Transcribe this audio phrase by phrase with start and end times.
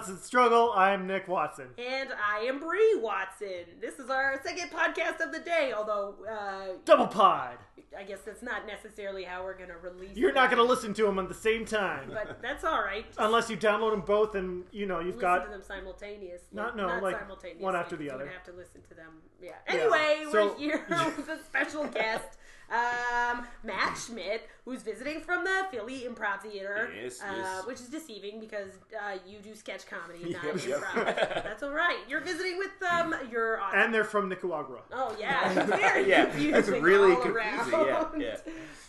[0.00, 0.72] Constant Struggle.
[0.74, 1.66] I'm Nick Watson.
[1.76, 3.66] And I am Brie Watson.
[3.82, 7.58] This is our second podcast of the day, although uh, Double pod.
[7.98, 10.94] I guess that's not necessarily how we're going to release You're not going to listen
[10.94, 12.08] to them at the same time.
[12.14, 13.04] But that's all right.
[13.18, 15.44] Unless you download them both and, you know, you've listen got.
[15.44, 16.46] to them simultaneously.
[16.52, 17.62] Not- no, like, simultaneously.
[17.62, 18.24] one after the You other.
[18.24, 19.18] would have to listen to them.
[19.42, 19.50] Yeah.
[19.66, 20.86] Anyway, so- we're here
[21.16, 22.38] with a special guest,
[22.70, 26.88] um, Matt Schmid, who's visiting from the Philly Improv Theater.
[27.02, 27.66] Yes, uh, yes.
[27.66, 30.78] Which is deceiving because uh, you do sketch comedy, not Yep, yep.
[30.80, 31.04] improv.
[31.44, 31.98] That's all right.
[32.08, 34.78] You're visiting with um, your awesome And they're from Nicaragua.
[34.92, 36.50] Oh yeah, it's very Yeah, confusing.
[36.52, 38.20] that's really all confusing, Around.
[38.20, 38.36] yeah,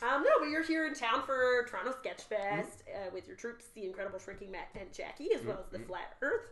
[0.04, 3.66] Um, no, but you're here in town for Toronto Sketch Fest uh, with your troops,
[3.76, 6.50] the Incredible Shrinking Matt and Jackie, as well as the Flat Earth,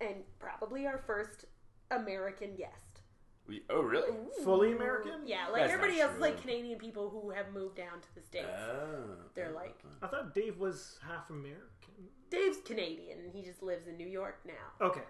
[0.00, 1.44] and probably our first
[1.92, 2.91] American guest.
[3.48, 4.16] We- oh, really?
[4.44, 5.22] Fully American?
[5.26, 6.20] Yeah, like That's everybody not else, true.
[6.22, 8.46] like Canadian people who have moved down to the states.
[8.48, 9.16] Oh.
[9.34, 11.60] They're like I thought Dave was half American.
[12.30, 14.86] Dave's Canadian, he just lives in New York now.
[14.86, 15.02] Okay.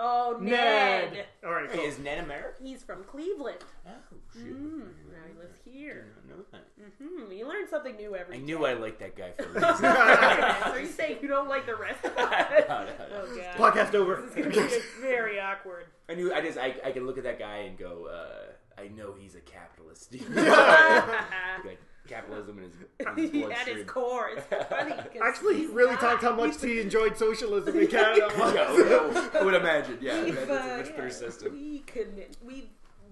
[0.00, 1.12] Oh, Ned.
[1.12, 1.24] Ned.
[1.44, 1.68] All right.
[1.70, 1.86] Hey, Cool.
[1.86, 2.64] is Ned American?
[2.64, 3.58] He's from Cleveland.
[3.86, 3.90] Oh,
[4.32, 4.44] shit.
[4.46, 6.06] Mm, now he lives I here.
[6.14, 6.92] did not know that.
[7.02, 8.44] Hmm, you learn something new every I day.
[8.44, 9.84] knew I liked that guy for a reason.
[9.84, 12.46] Are you saying you don't like the rest of No, us?
[12.68, 13.24] no, no.
[13.24, 13.74] Oh god.
[13.74, 14.22] Podcast over.
[14.34, 15.86] This is gonna be very awkward.
[16.08, 16.32] I knew.
[16.32, 16.58] I just.
[16.58, 18.06] I, I can look at that guy and go.
[18.06, 20.14] Uh, I know he's a capitalist.
[20.14, 24.92] like capitalism in his, in his At his core, it's funny.
[24.96, 26.00] 'cause Actually, he really not.
[26.00, 28.28] talked how much he enjoyed socialism in Canada.
[28.36, 29.98] yeah, yeah, I would imagine.
[30.00, 31.52] Yeah, we've, that's a uh, much yeah, system.
[31.52, 32.36] We couldn't.
[32.44, 32.70] We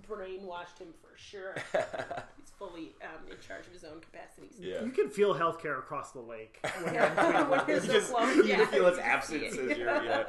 [0.09, 1.55] brainwashed him for sure.
[2.37, 4.55] He's fully um, in charge of his own capacities.
[4.61, 4.83] yeah.
[4.85, 6.59] You can feel healthcare across the lake.
[6.83, 8.57] When you're Yeah, when you're You so just you yeah.
[8.57, 10.25] can feel its absence see as you're yeah.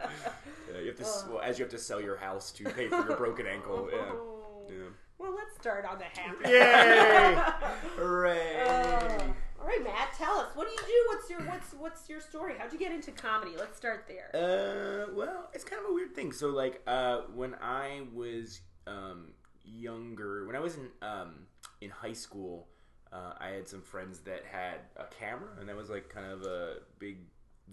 [0.73, 2.87] yeah you have to s well, as you have to sell your house to pay
[2.87, 3.87] for your broken ankle.
[3.91, 3.99] Yeah.
[4.11, 4.63] Oh.
[4.67, 4.75] yeah.
[5.19, 6.49] Well, let's start on the happy.
[6.49, 7.35] Yay!
[7.97, 8.63] Hooray!
[8.67, 9.23] Uh,
[9.59, 11.03] all right, Matt, tell us what do you do?
[11.07, 12.53] What's your what's what's your story?
[12.57, 13.51] How'd you get into comedy?
[13.57, 14.29] Let's start there.
[14.33, 16.31] Uh, well, it's kind of a weird thing.
[16.31, 19.33] So, like, uh, when I was um,
[19.65, 21.47] younger, when I was in um,
[21.81, 22.67] in high school,
[23.11, 26.43] uh, I had some friends that had a camera, and that was like kind of
[26.43, 27.17] a big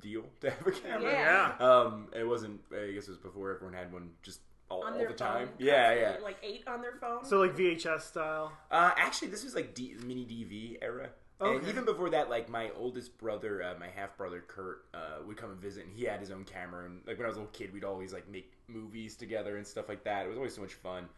[0.01, 1.13] deal to have a camera.
[1.13, 1.53] Yeah.
[1.61, 1.67] yeah.
[1.67, 2.61] Um, it wasn't.
[2.73, 4.41] I guess it was before everyone had one, just
[4.75, 5.49] all, on all their the time.
[5.49, 6.17] phone, Yeah, yeah.
[6.23, 7.25] Like eight on their phone.
[7.25, 8.53] So like VHS style.
[8.71, 11.11] Uh, actually, this was like D- mini DV era.
[11.41, 15.37] And even before that, like my oldest brother, uh, my half brother Kurt, uh, would
[15.37, 16.87] come and visit, and he had his own camera.
[16.87, 19.67] And like when I was a little kid, we'd always like make movies together and
[19.67, 20.25] stuff like that.
[20.25, 21.09] It was always so much fun.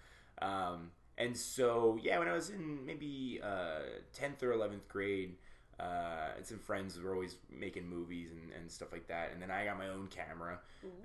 [0.43, 3.81] Um, and so yeah, when I was in maybe uh,
[4.13, 5.37] tenth or eleventh grade,
[5.79, 9.31] uh, and some friends were always making movies and, and stuff like that.
[9.33, 10.59] And then I got my own camera,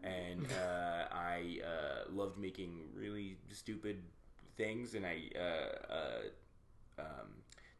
[0.04, 3.98] and uh, I uh, loved making really stupid
[4.56, 7.28] things, and I uh, uh, um,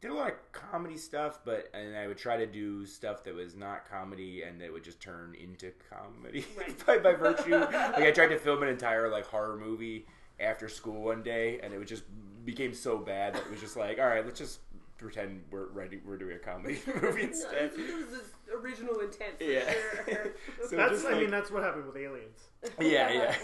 [0.00, 3.34] did a lot of comedy stuff, but and I would try to do stuff that
[3.34, 6.86] was not comedy, and that would just turn into comedy Right.
[6.86, 7.56] by, by virtue.
[7.56, 10.06] like I tried to film an entire like horror movie
[10.40, 12.02] after school one day, and it was just
[12.44, 14.58] became so bad that it was just like, all right, let's just
[15.02, 17.72] pretend we're ready, we're doing a comedy movie instead.
[17.76, 19.70] It was the original intent for Yeah.
[20.06, 20.32] sure.
[20.68, 20.92] So That's.
[20.92, 22.38] just I mean, that's what happened with Aliens.
[22.80, 23.34] Yeah, yeah.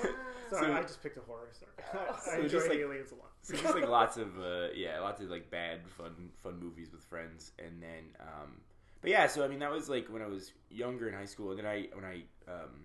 [0.51, 1.49] Sorry, So- I just picked a horror.
[1.53, 1.73] Sorry.
[1.93, 3.25] I So enjoy just like- Aliens a lot.
[3.43, 7.03] So just like lots of uh, yeah, lots of like bad fun fun movies with
[7.05, 8.61] friends, and then um,
[9.01, 11.51] but yeah, so I mean that was like when I was younger in high school,
[11.51, 12.85] and then I when I um,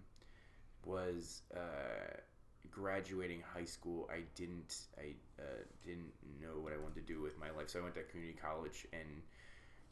[0.85, 2.17] was uh,
[2.73, 7.39] graduating high school, I didn't I uh, didn't know what I wanted to do with
[7.39, 9.22] my life, so I went to community college and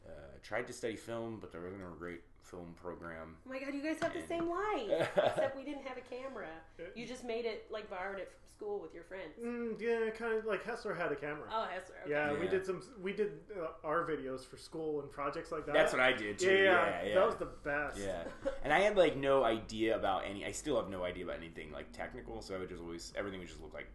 [0.06, 3.36] uh, tried to study film, but there wasn't a great film program.
[3.46, 5.08] Oh my god, you guys have the same life.
[5.16, 6.48] Except we didn't have a camera.
[6.94, 9.38] You just made it like borrowed it from school with your friends.
[9.42, 11.48] Mm, yeah, kind of like Hessler had a camera.
[11.50, 12.02] Oh, Hessler.
[12.02, 12.10] Okay.
[12.10, 12.82] Yeah, we did some.
[13.00, 15.74] We did uh, our videos for school and projects like that.
[15.74, 16.46] That's what I did too.
[16.46, 17.14] Yeah, yeah, yeah, yeah.
[17.14, 17.98] that was the best.
[17.98, 18.24] Yeah,
[18.64, 20.44] and I had like no idea about any.
[20.44, 23.40] I still have no idea about anything like technical, so I would just always everything
[23.40, 23.88] would just look like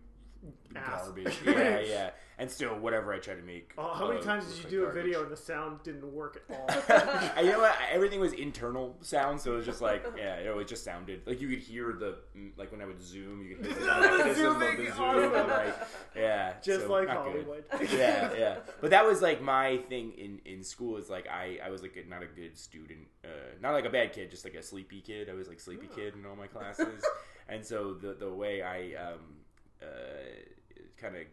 [0.76, 1.04] Ass.
[1.06, 1.38] garbage.
[1.46, 2.10] yeah, yeah.
[2.40, 3.74] And still, whatever I try to make.
[3.80, 6.06] Oh, how many uh, times did you like do a video and the sound didn't
[6.14, 6.68] work at all?
[7.36, 7.76] I- you know what?
[7.92, 11.48] Everything was internal sound, so it was just like, yeah, it just sounded like you
[11.50, 14.62] could hear the mm, like when I would zoom, you could hear the mechanism of
[14.62, 15.34] Zooming, the zoom, awesome.
[15.34, 15.76] and, like,
[16.16, 17.32] yeah, Just so like not good.
[17.46, 17.64] Hollywood.
[17.92, 18.56] yeah, yeah.
[18.82, 20.98] But that was like my thing in in school.
[20.98, 23.30] Is like I I was like a, not a good student, uh,
[23.64, 25.28] not like a bad kid, just like a sleepy kid.
[25.28, 27.04] I was like sleepy kid in all my classes,
[27.50, 29.47] and so the the way I um uh
[30.98, 31.24] kind of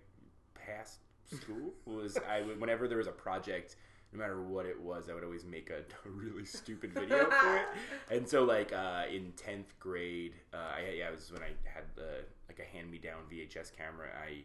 [0.54, 1.00] passed
[1.32, 3.76] school was I would whenever there was a project.
[4.12, 7.56] No matter what it was, I would always make a, a really stupid video for
[7.56, 7.66] it.
[8.12, 11.84] And so, like uh, in tenth grade, uh, I yeah, it was when I had
[11.96, 14.08] the like a hand me down VHS camera.
[14.16, 14.44] I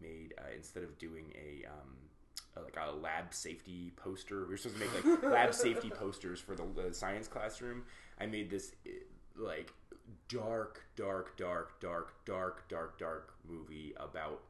[0.00, 1.96] made uh, instead of doing a um,
[2.56, 4.44] uh, like a lab safety poster.
[4.44, 7.82] We were supposed to make like lab safety posters for the, the science classroom.
[8.18, 8.90] I made this uh,
[9.36, 9.72] like
[10.28, 14.40] dark, dark, dark, dark, dark, dark, dark movie about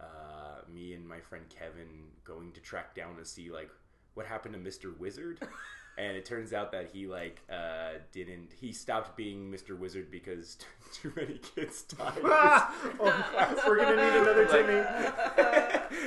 [0.00, 1.88] uh, me and my friend Kevin
[2.24, 3.70] going to track down to see like
[4.14, 4.96] what happened to Mr.
[4.98, 5.40] Wizard.
[5.98, 9.78] and it turns out that he like uh, didn't he stopped being Mr.
[9.78, 10.56] Wizard because
[10.94, 12.18] too many kids died.
[12.24, 14.82] oh, we're gonna need another Timmy.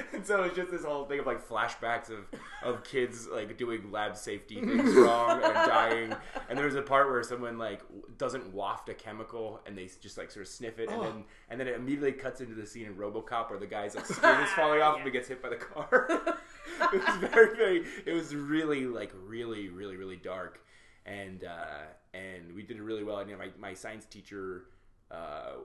[0.13, 2.25] and so it's just this whole thing of like flashbacks of,
[2.63, 6.15] of kids like doing lab safety things wrong and dying.
[6.49, 7.81] And there's a part where someone like
[8.17, 11.59] doesn't waft a chemical and they just like sort of sniff it, and then and
[11.59, 14.49] then it immediately cuts into the scene in RoboCop where the guy's like skin is
[14.51, 16.39] falling off and he gets hit by the car.
[16.93, 17.83] it was very very.
[18.05, 20.59] It was really like really really really dark,
[21.05, 23.17] and uh, and we did it really well.
[23.19, 24.65] And you know, my my science teacher.
[25.11, 25.57] Uh,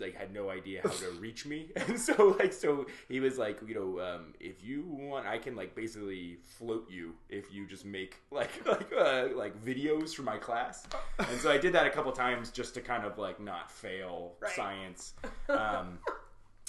[0.00, 3.60] like had no idea how to reach me and so like so he was like
[3.64, 7.84] you know um, if you want i can like basically float you if you just
[7.84, 10.84] make like like uh, like videos for my class
[11.18, 14.32] and so i did that a couple times just to kind of like not fail
[14.40, 14.52] Right.
[14.52, 15.14] science
[15.50, 15.98] um,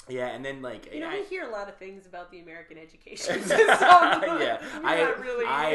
[0.08, 2.40] yeah and then like You know, I, we hear a lot of things about the
[2.40, 3.58] American education system.
[3.80, 5.44] yeah, I- not really.
[5.46, 5.74] I-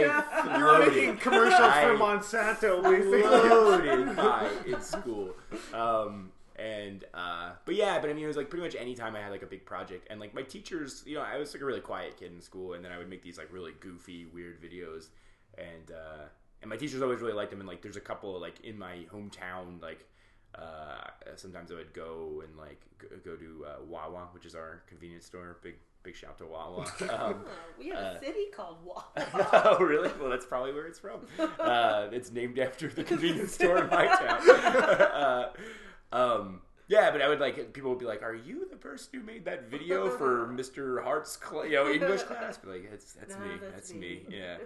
[0.58, 0.94] You were Loaded.
[0.96, 3.22] making commercials I- for Monsanto, basically.
[3.24, 5.36] loaded by in school.
[5.74, 9.16] Um, and uh, but yeah, but I mean, it was like pretty much any time
[9.16, 11.62] I had like a big project, and like my teachers, you know, I was like
[11.62, 14.26] a really quiet kid in school, and then I would make these like really goofy,
[14.26, 15.08] weird videos,
[15.58, 16.26] and uh,
[16.62, 19.00] and my teachers always really liked them, and like there's a couple like in my
[19.14, 20.06] hometown, like.
[20.54, 24.82] Uh, sometimes I would go and like go, go to uh, Wawa, which is our
[24.88, 25.58] convenience store.
[25.64, 26.86] Big big shout to Wawa.
[27.02, 27.46] Um, Oh,
[27.80, 29.06] we have a Uh, city called Wawa.
[29.54, 30.10] oh, really?
[30.20, 31.22] Well, that's probably where it's from.
[31.60, 34.50] Uh, it's named after the convenience store in my town.
[34.50, 35.52] uh,
[36.12, 39.26] um, yeah, but I would like people would be like, "Are you the person who
[39.26, 41.02] made that video for Mr.
[41.02, 43.52] Hart's cl- you know English class?" Be like, "That's that's No, me.
[43.72, 44.26] That's, me.
[44.30, 44.58] Yeah."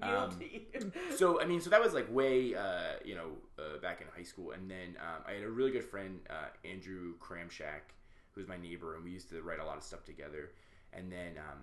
[0.00, 0.68] Guilty.
[1.16, 4.22] so I mean, so that was like way, uh, you know, uh, back in high
[4.22, 7.90] school, and then um, I had a really good friend, uh, Andrew Cramshack,
[8.30, 10.52] who was my neighbor, and we used to write a lot of stuff together.
[10.92, 11.58] And then um,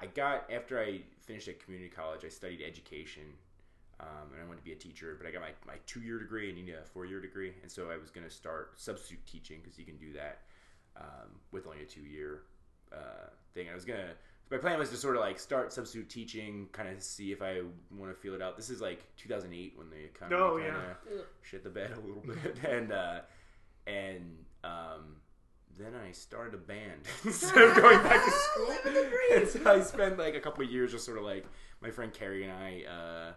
[0.00, 3.22] I got after I finished at community college, I studied education,
[4.00, 6.18] um, and I wanted to be a teacher, but I got my, my two year
[6.18, 9.24] degree and need a four year degree, and so I was going to start substitute
[9.26, 10.38] teaching because you can do that
[10.96, 12.42] um, with only a two year
[12.92, 13.68] uh, thing.
[13.70, 14.12] I was gonna.
[14.50, 17.60] My plan was to sort of like start substitute teaching, kind of see if I
[17.96, 18.56] want to feel it out.
[18.56, 20.74] This is like 2008 when the economy Oh, kind of
[21.08, 21.20] yeah.
[21.42, 23.20] Shit the bed a little bit, and uh,
[23.86, 25.16] and um,
[25.78, 28.68] then I started a band instead of going back to school.
[28.84, 29.42] Living the dream.
[29.42, 31.46] And so I spent like a couple of years just sort of like
[31.80, 32.84] my friend Carrie and I.
[32.90, 33.32] Uh,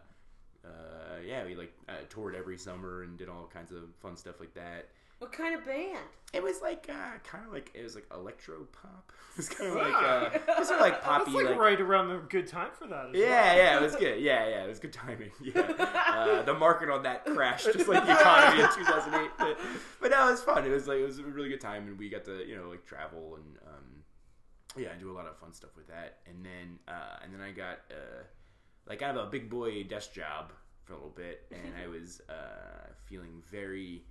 [0.66, 4.40] uh, yeah, we like uh, toured every summer and did all kinds of fun stuff
[4.40, 4.90] like that.
[5.20, 5.98] What kind of band?
[6.34, 9.12] It was like uh, kind of like it was like electro pop.
[9.34, 12.10] It was kind of like uh, it was like poppy, That's like, like right around
[12.10, 13.08] the good time for that.
[13.08, 14.22] As yeah, yeah, it was good.
[14.22, 15.32] Yeah, yeah, it was good timing.
[15.42, 19.32] Yeah, uh, the market on that crashed just like the economy in 2008.
[19.40, 19.58] But,
[20.02, 20.66] but no, it was fun.
[20.66, 22.70] It was like it was a really good time, and we got to you know
[22.70, 24.04] like travel and um,
[24.78, 26.20] yeah, do a lot of fun stuff with that.
[26.28, 28.24] And then uh, and then I got uh,
[28.88, 30.52] like I of a big boy desk job
[30.84, 34.04] for a little bit, and I was uh, feeling very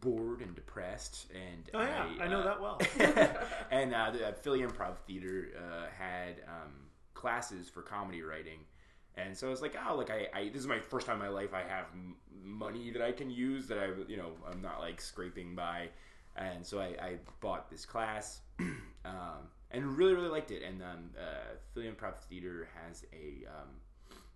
[0.00, 1.26] bored and depressed.
[1.32, 2.80] And Oh yeah, I, know uh, that well.
[3.70, 6.72] and uh, the Philly Improv Theater uh, had um,
[7.14, 8.60] classes for comedy writing,
[9.16, 11.22] and so I was like, oh, like I, I this is my first time in
[11.22, 14.62] my life I have m- money that I can use that I, you know, I'm
[14.62, 15.88] not like scraping by,
[16.36, 20.62] and so I, I bought this class, um, and really really liked it.
[20.62, 23.68] And um, uh, Philly Improv Theater has a um,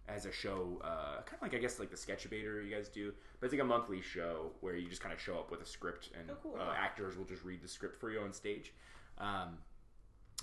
[0.09, 3.13] as a show, uh, kind of like I guess like the Sketchabator you guys do,
[3.41, 5.67] but it's like a monthly show where you just kind of show up with a
[5.67, 6.57] script and Oh, cool.
[6.61, 8.73] uh, actors will just read the script for you on stage.
[9.19, 9.59] Um,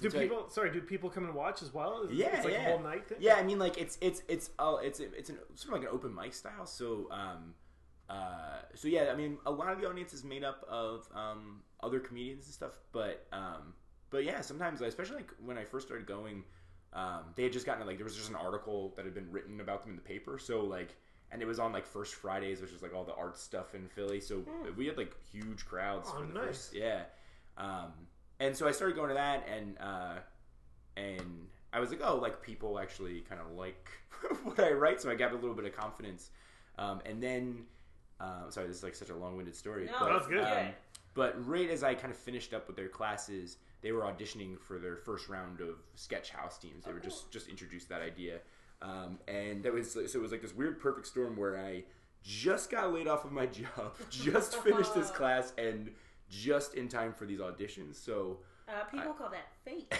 [0.02, 0.50] Do so I- people?
[0.50, 2.04] Sorry, do people come and watch as well?
[2.04, 2.68] Is, Yeah, it's like yeah.
[2.68, 3.18] a whole night thing.
[3.20, 5.96] yeah, I mean, like it's it's it's uh, it's it's an, sort of like an
[5.96, 6.66] open mic style.
[6.66, 7.54] So um,
[8.10, 11.62] uh, so yeah, I mean, a lot of the audience is made up of um,
[11.84, 12.80] other comedians and stuff.
[12.94, 13.74] But um,
[14.10, 16.44] but yeah, sometimes, especially like when I first started going,
[16.94, 19.62] um, they had just gotten like there was just an article that had been written
[19.62, 20.38] about them in the paper.
[20.40, 20.96] So like.
[21.32, 23.88] And it was on like First Fridays, which is like all the art stuff in
[23.88, 24.20] Philly.
[24.20, 24.44] So
[24.76, 26.10] we had like huge crowds.
[26.12, 26.44] Oh, for the nice.
[26.44, 27.04] first, yeah.
[27.56, 27.92] Um,
[28.40, 30.16] and so I started going to that, and uh,
[30.98, 33.90] and I was like, oh, like people actually kind of like
[34.44, 36.32] what I write, so I got a little bit of confidence.
[36.78, 37.66] Um, and then,
[38.20, 39.86] uh, sorry, this is like such a long-winded story.
[39.86, 40.40] No, but, That's good.
[40.40, 40.74] Um, Good.
[41.14, 44.78] but right as I kind of finished up with their classes, they were auditioning for
[44.80, 46.86] their first round of sketch house teams.
[46.86, 47.10] They Oh, were cool.
[47.10, 48.40] just just introduced that idea,
[48.82, 51.84] um, and that was so it was like this weird perfect storm where I
[52.24, 55.92] just got laid off of my job, just finished this class, and
[56.30, 57.96] just in time for these auditions.
[57.96, 59.92] So Uh, people call that fate.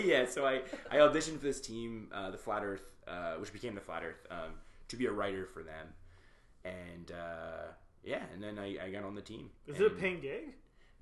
[0.04, 3.74] yeah, so I, I auditioned for this team, uh, the Flat Earth, uh, which became
[3.74, 4.52] the Flat Earth, um,
[4.86, 5.86] to be a writer for them.
[6.64, 7.72] And uh,
[8.04, 9.50] yeah, and then I, I got on the team.
[9.66, 10.54] Is it a And- paying gig?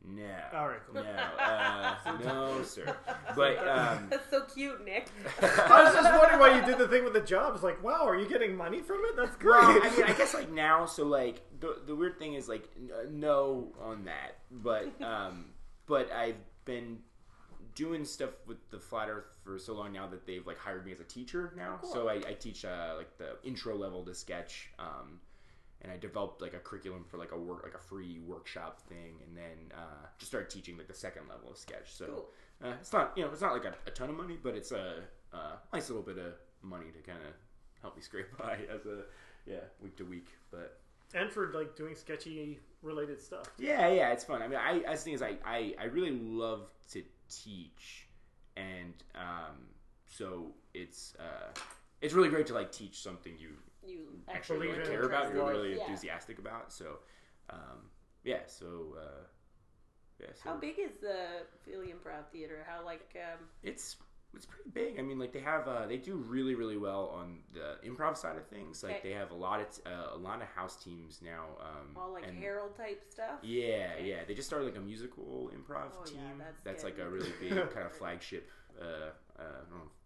[0.04, 0.22] No.
[0.52, 1.02] All right, cool.
[1.02, 1.94] No, uh,
[2.24, 2.96] no, sir.
[3.36, 5.08] But um, That's so cute, Nick.
[5.42, 7.54] I was just wondering why you did the thing with the job.
[7.54, 9.16] It's like, wow, are you getting money from it?
[9.16, 9.62] That's great.
[9.62, 12.68] Well, I mean, I guess like now, so like the the weird thing is like
[12.76, 15.46] n- uh, no on that, but um,
[15.86, 16.98] but I've been
[17.74, 20.92] doing stuff with the Flat Earth for so long now that they've like hired me
[20.92, 21.78] as a teacher now.
[21.80, 21.92] Cool.
[21.92, 25.20] So I, I teach uh, like the intro level to sketch, um,
[25.82, 29.16] and I developed like a curriculum for like a work like a free workshop thing,
[29.26, 31.92] and then uh, just started teaching like the second level of sketch.
[31.92, 32.28] So Cool.
[32.64, 34.72] uh, it's not you know it's not like a, a ton of money, but it's
[34.72, 35.38] a, a
[35.72, 37.34] nice little bit of money to kind of
[37.80, 39.02] help me scrape by as a
[39.46, 40.28] yeah week to week.
[40.50, 40.78] But
[41.14, 43.46] and for like doing sketchy related stuff.
[43.58, 44.40] yeah, yeah, it's fun.
[44.42, 48.06] I mean, I as the thing is, I, I I really love to teach,
[48.56, 49.56] and um,
[50.06, 51.50] so it's uh,
[52.00, 53.50] it's really great to like teach something you
[53.86, 55.82] You actually Believe really care about, you're really Yeah.
[55.84, 56.72] enthusiastic about.
[56.72, 56.98] So
[57.50, 57.90] um,
[58.24, 59.24] yeah, so uh,
[60.20, 62.64] yeah, so How big is the Philly Improv Theater?
[62.68, 63.96] How like um, it's
[64.34, 64.98] it's pretty big.
[64.98, 68.36] I mean, like they have uh, they do really really well on the improv side
[68.36, 68.82] of things.
[68.82, 69.08] Like Okay.
[69.10, 71.44] they have a lot of t- uh, a lot of house teams now.
[71.60, 73.40] Um, all like and- Harold type stuff?
[73.42, 74.08] Yeah, Okay.
[74.08, 74.24] yeah.
[74.26, 76.42] They just started like a musical improv Oh, yeah, team.
[76.64, 78.48] that's like a really big kind of flagship.
[78.80, 80.01] Uh, uh, I don't know if uh,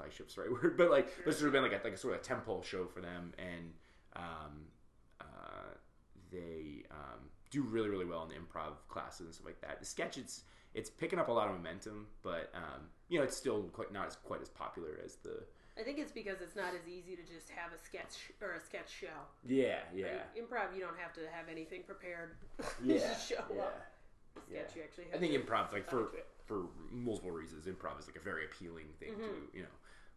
[0.00, 1.24] flagship's the right word, but like Sure.
[1.26, 3.32] this would have been like a, like a sort of a temple show for them,
[3.38, 3.72] and
[4.16, 4.66] um,
[5.20, 5.74] uh,
[6.30, 9.80] they um, do really really well in the improv classes and stuff like that.
[9.80, 10.42] The sketch it's
[10.74, 14.06] it's picking up a lot of momentum, but um, you know it's still quite not
[14.06, 15.42] as quite as popular as the
[15.78, 18.60] I think it's because it's not as easy to just have a sketch or a
[18.60, 19.06] sketch show.
[19.46, 20.36] yeah yeah Right?
[20.36, 22.32] Improv, you don't have to have anything prepared.
[22.84, 23.62] yeah show yeah.
[23.62, 23.86] up.
[24.46, 24.76] Sketch, Yeah.
[24.76, 26.10] you actually have I think to- improv, like for
[26.46, 29.56] for multiple reasons, improv is like a very appealing thing to Mm-hmm.
[29.56, 29.68] you know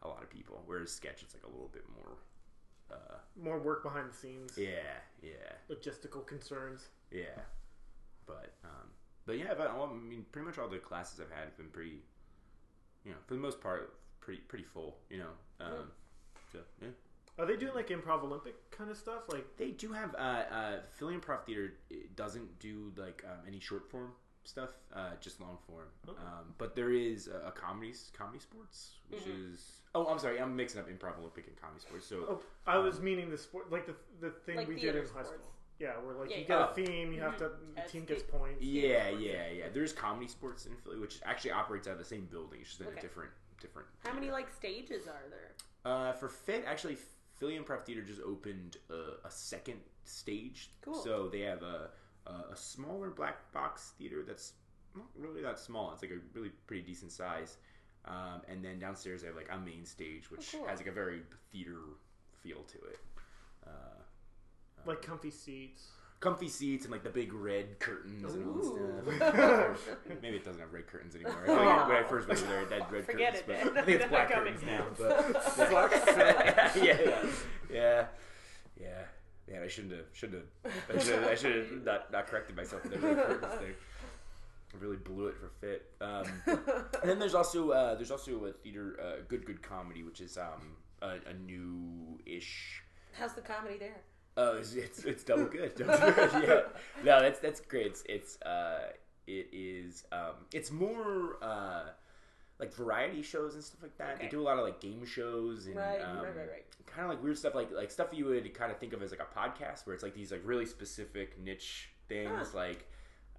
[0.04, 0.62] a lot of people.
[0.66, 2.18] Whereas sketch, it's like a little bit more.
[2.92, 4.54] Uh, More work behind the scenes.
[4.58, 5.32] yeah, yeah,
[5.70, 6.90] Logistical concerns.
[7.12, 7.40] yeah.
[8.28, 8.90] But um,
[9.26, 12.04] but yeah, but I mean, pretty much all the classes I've had have been pretty,
[13.04, 14.98] you know, for the most part, pretty pretty full.
[15.10, 15.30] You know,
[15.66, 15.92] um,
[16.52, 16.90] so yeah.
[17.40, 19.24] Are they doing like improv Olympic kind of stuff?
[19.28, 21.74] Like, They do have uh, uh, Philly Improv Theater
[22.16, 24.12] doesn't do like um, any short form
[24.44, 25.88] stuff, uh, just long form.
[26.08, 26.20] Okay.
[26.22, 29.52] Um, but there is a, a comedy ComedySportz, which Mhm.
[29.54, 32.04] is oh I'm sorry I'm mixing up Improv Olympic and ComedySportz.
[32.04, 34.82] So oh, I was um, meaning the sport, like the the thing Like we did
[34.82, 35.30] theater in high sports.
[35.30, 35.50] school.
[35.80, 36.48] Yeah, where like Yeah, you yeah.
[36.48, 36.64] get Oh.
[36.72, 37.74] a theme, you have to mm-hmm.
[37.76, 38.62] the As team the- gets points.
[38.64, 42.60] yeah yeah yeah there's ComedySportz in Philly, which actually operates out of the same building,
[42.62, 43.00] it's just in Okay.
[43.00, 43.88] a different different.
[44.06, 45.52] How many like stages are there?
[45.86, 46.98] Uh, for PHIT, actually,
[47.38, 50.70] Philly Improv Theater just opened a, a second stage.
[50.82, 50.94] Cool.
[50.96, 51.90] So they have a,
[52.28, 54.54] a a smaller black box theater that's
[54.96, 55.92] not really that small.
[55.92, 57.58] It's like a really pretty decent size.
[58.06, 60.68] Um, and then downstairs they have like a main stage, which Oh, cool.
[60.68, 61.78] has like a very theater
[62.42, 63.00] feel to it.
[63.66, 63.70] Uh,
[64.86, 65.88] Like comfy seats.
[66.20, 69.16] comfy seats and like the big red curtains and all this Ooh.
[69.16, 69.98] stuff.
[70.22, 71.44] Maybe it doesn't have red curtains anymore.
[71.44, 73.62] I think when I first went there, it had red Forget curtains.
[73.68, 73.78] it, but.
[73.78, 74.54] I think it's They're black not coming.
[74.58, 74.86] curtains now.
[75.34, 75.92] But Fuck.
[76.78, 77.26] yeah, yeah,
[77.72, 78.06] yeah,
[78.80, 79.02] yeah.
[79.50, 82.56] Man, I shouldn't have, shouldn't have, I should have, I should have not, not corrected
[82.56, 83.74] myself with the red curtains thing.
[84.80, 85.86] Really blew it for PHIT.
[86.02, 86.26] Um,
[87.02, 90.38] and then there's also uh, there's also a theater, uh, good good comedy, which is
[90.38, 92.82] um, a, a new-ish.
[93.14, 94.02] How's the comedy there?
[94.36, 95.76] Oh, it's it's, it's double good.
[95.78, 96.32] Double good.
[96.44, 96.62] Yeah.
[97.04, 97.86] No, that's that's great.
[97.88, 98.90] It's, it's uh,
[99.28, 101.84] it is um, it's more uh,
[102.60, 104.20] like variety shows and stuff like that.
[104.20, 106.66] They do a lot of like game shows and Right, um, right, right, right.
[106.88, 109.12] kind of like weird stuff, like like stuff you would kind of think of as
[109.12, 112.58] like a podcast, where it's like these like really specific niche things, Huh.
[112.58, 112.90] like,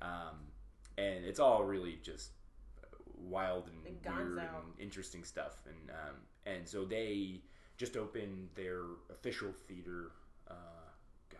[0.00, 0.36] um,
[0.98, 2.30] and it's all really just
[3.16, 4.38] wild and Like weird Gonzo.
[4.40, 7.40] and interesting stuff, and um, and so they
[7.76, 10.12] just opened their official theater.
[10.48, 10.54] Uh,
[11.30, 11.38] God,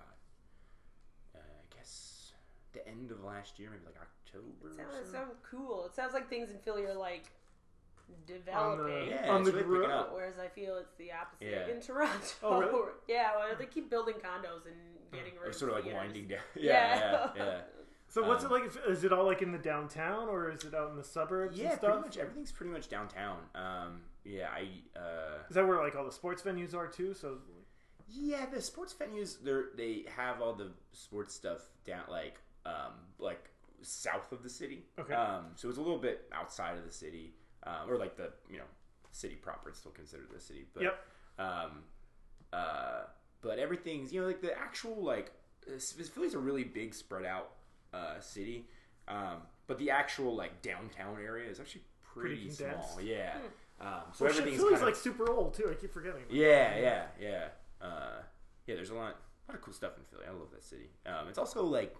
[1.37, 2.33] uh, I guess
[2.73, 4.71] the end of last year, maybe like October.
[4.71, 5.13] It or sounds so.
[5.13, 5.87] so cool.
[5.87, 7.31] It sounds like things in Philly are like
[8.09, 8.87] On developing.
[8.87, 10.13] the, Yeah, on it's the really picking up.
[10.15, 11.73] Whereas I feel it's the opposite Yeah.
[11.75, 12.19] in Toronto.
[12.43, 12.91] Oh, really?
[13.09, 14.75] Yeah, well, they keep building condos and
[15.13, 16.01] getting rid of sort of like theaters.
[16.03, 16.41] winding down.
[16.57, 17.31] Yeah.
[17.37, 17.61] yeah, yeah.
[18.15, 18.73] So what's Um, it like?
[18.89, 21.75] Is it all like in the downtown or is it out in the suburbs Yeah,
[21.75, 23.39] pretty much everything's pretty much downtown.
[23.57, 27.13] Um, yeah, I uh, Is that where like all the sports venues are too?
[27.13, 27.39] So
[28.09, 29.63] yeah, the sports venues they
[30.05, 33.51] they have all the sports stuff down like um like
[33.83, 34.85] south of the city.
[34.97, 35.13] Okay.
[35.15, 38.59] Um, so it's a little bit outside of the city, um, or like the you
[38.59, 38.69] know
[39.11, 39.71] city proper.
[39.71, 41.07] It's still considered the city, but Yep.
[41.41, 41.83] um,
[42.53, 43.03] uh,
[43.43, 45.33] but everything's you know like the actual like
[45.67, 45.81] uh,
[46.15, 47.51] Philly's a really big spread out
[47.95, 48.67] uh, city,
[49.09, 51.83] um, but the actual like downtown area is actually
[52.15, 52.69] pretty, Pretty small.
[52.71, 53.03] condensed.
[53.03, 53.33] Yeah.
[53.33, 53.87] Hmm.
[53.87, 55.69] Um, so well, everything's Philly's kind of, like super old too.
[55.71, 56.23] I keep forgetting.
[56.31, 57.45] yeah, yeah, yeah.
[57.81, 58.23] Uh,
[58.67, 59.17] yeah, there's a lot.
[59.49, 60.25] a lot of cool stuff in Philly.
[60.29, 60.91] I love that city.
[61.07, 61.95] Um, it's also like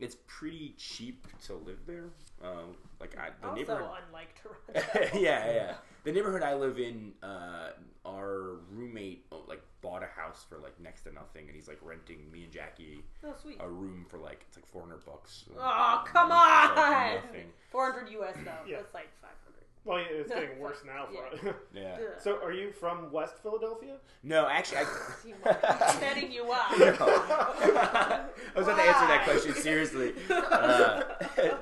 [0.00, 2.04] it's pretty cheap to live there.
[2.42, 3.88] Um, like I, the also, neighborhood.
[4.06, 5.18] unlike Toronto.
[5.18, 5.74] yeah, yeah.
[6.04, 7.70] The neighborhood I live in, uh,
[8.06, 11.78] our roommate oh, like bought a house for like next to nothing, and he's like
[11.82, 13.56] renting me and Jackie Oh, sweet.
[13.60, 15.44] a room for like it's like four hundred bucks.
[15.58, 17.14] Oh, come It's like on!
[17.26, 17.46] nothing.
[17.70, 18.50] 400 US though.
[18.66, 18.76] Yeah.
[18.78, 19.47] That's like 500.
[19.84, 21.06] Well, yeah, it's getting worse now.
[21.06, 21.50] For yeah.
[21.50, 21.56] it.
[21.74, 21.98] Yeah.
[22.20, 23.96] So, are you from West Philadelphia?
[24.22, 24.78] No, actually,
[25.46, 26.70] I'm setting you up.
[26.70, 28.24] I
[28.56, 30.14] was about to answer that question seriously.
[30.30, 31.02] Uh,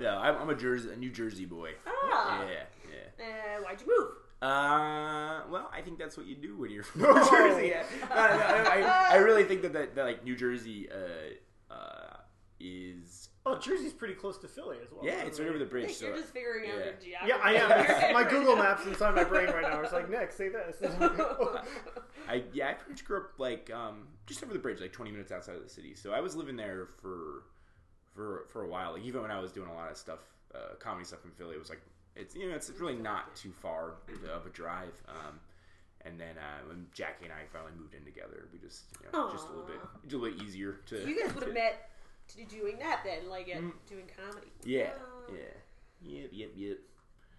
[0.01, 1.73] no, I'm, I'm a Jersey, a New Jersey boy.
[1.87, 2.45] Ah.
[2.45, 3.25] Yeah, yeah.
[3.25, 4.09] Uh, why'd you move?
[4.43, 7.69] Uh, well, I think that's what you do when you're from New Jersey.
[7.69, 7.85] Yeah.
[8.09, 12.17] No, no, no, I, I really think that, that, that like New Jersey uh, uh,
[12.61, 15.05] is Oh, Jersey's pretty close to Philly as well.
[15.05, 15.87] yeah, it's right over the bridge.
[15.87, 16.85] Nick, So you're just figuring out yeah.
[16.85, 17.29] your geography.
[17.29, 17.71] Yeah, I am.
[17.85, 18.63] It's- my Google now.
[18.65, 19.81] Maps inside my brain right now.
[19.81, 20.77] It's like, Nick, say this.
[22.29, 25.11] I yeah, I pretty much grew up like um, just over the bridge, like 20
[25.13, 25.95] minutes outside of the city.
[25.95, 27.45] So I was living there for
[28.15, 28.93] for for a while.
[28.95, 30.21] Like even when I was doing a lot of stuff,
[30.55, 31.81] uh, comedy stuff in Philly, it was like
[32.17, 33.95] it's you know it's really not too far
[34.35, 35.01] of a drive.
[35.09, 35.39] Um,
[36.05, 39.31] and then uh, when Jackie and I finally moved in together, we just you know,
[39.31, 39.87] just a little bit Aw.
[40.03, 41.09] just a little bit easier to.
[41.09, 41.91] You guys would to- have met
[42.29, 43.73] to doing that then, like at Mm.
[43.89, 44.53] doing comedy.
[44.65, 45.33] Yeah, Oh.
[45.33, 45.41] yeah,
[46.03, 46.79] yep, yep, yep.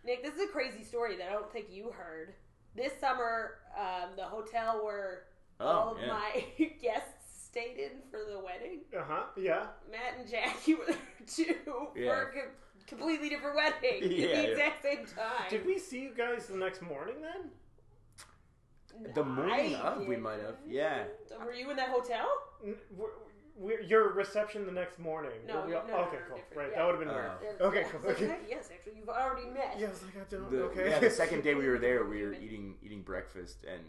[0.03, 2.33] Nick, this is a crazy story that I don't think you heard.
[2.75, 5.25] This summer, um, the hotel where
[5.59, 6.07] all Oh of yeah.
[6.07, 6.45] my
[6.81, 9.23] guests stayed in for the wedding, uh huh.
[9.35, 9.67] Yeah.
[9.91, 11.55] Matt and Jackie were there too
[11.95, 12.13] Yeah.
[12.13, 12.51] for a co-
[12.85, 14.27] completely different wedding at the yeah.
[14.41, 15.49] exact same time.
[15.49, 17.51] Did we see you guys the next morning then?
[19.13, 20.55] The morning of, we might have.
[20.67, 21.03] Yeah.
[21.43, 22.27] Were you in that hotel?
[22.63, 23.26] N- we're- we're-
[23.87, 25.31] your reception the next morning.
[25.47, 26.39] No, Were we no, all- no, okay, no, cool.
[26.55, 26.77] Right, yeah.
[26.77, 27.37] that would have been Oh.
[27.41, 27.61] weird.
[27.61, 28.11] Okay, yeah, cool.
[28.11, 28.27] Okay.
[28.27, 29.75] like, yes, actually, you've already met.
[29.79, 30.51] Yeah, I was like, I don't.
[30.51, 30.89] The, okay.
[30.89, 33.81] Yeah, the second day we were there, we were eating eating breakfast, and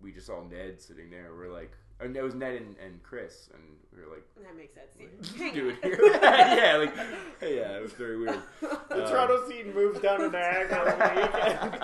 [0.00, 1.30] we just saw Ned sitting there.
[1.36, 3.62] We're like, or it was Ned and, and Chris, and
[3.96, 4.90] we were like, That makes sense.
[4.96, 5.82] what Hang are you doing on.
[5.90, 6.18] here?
[6.22, 6.96] yeah, like,
[7.42, 8.40] yeah, it was very weird.
[8.60, 11.80] the Um, Toronto scene moves down to Niagara over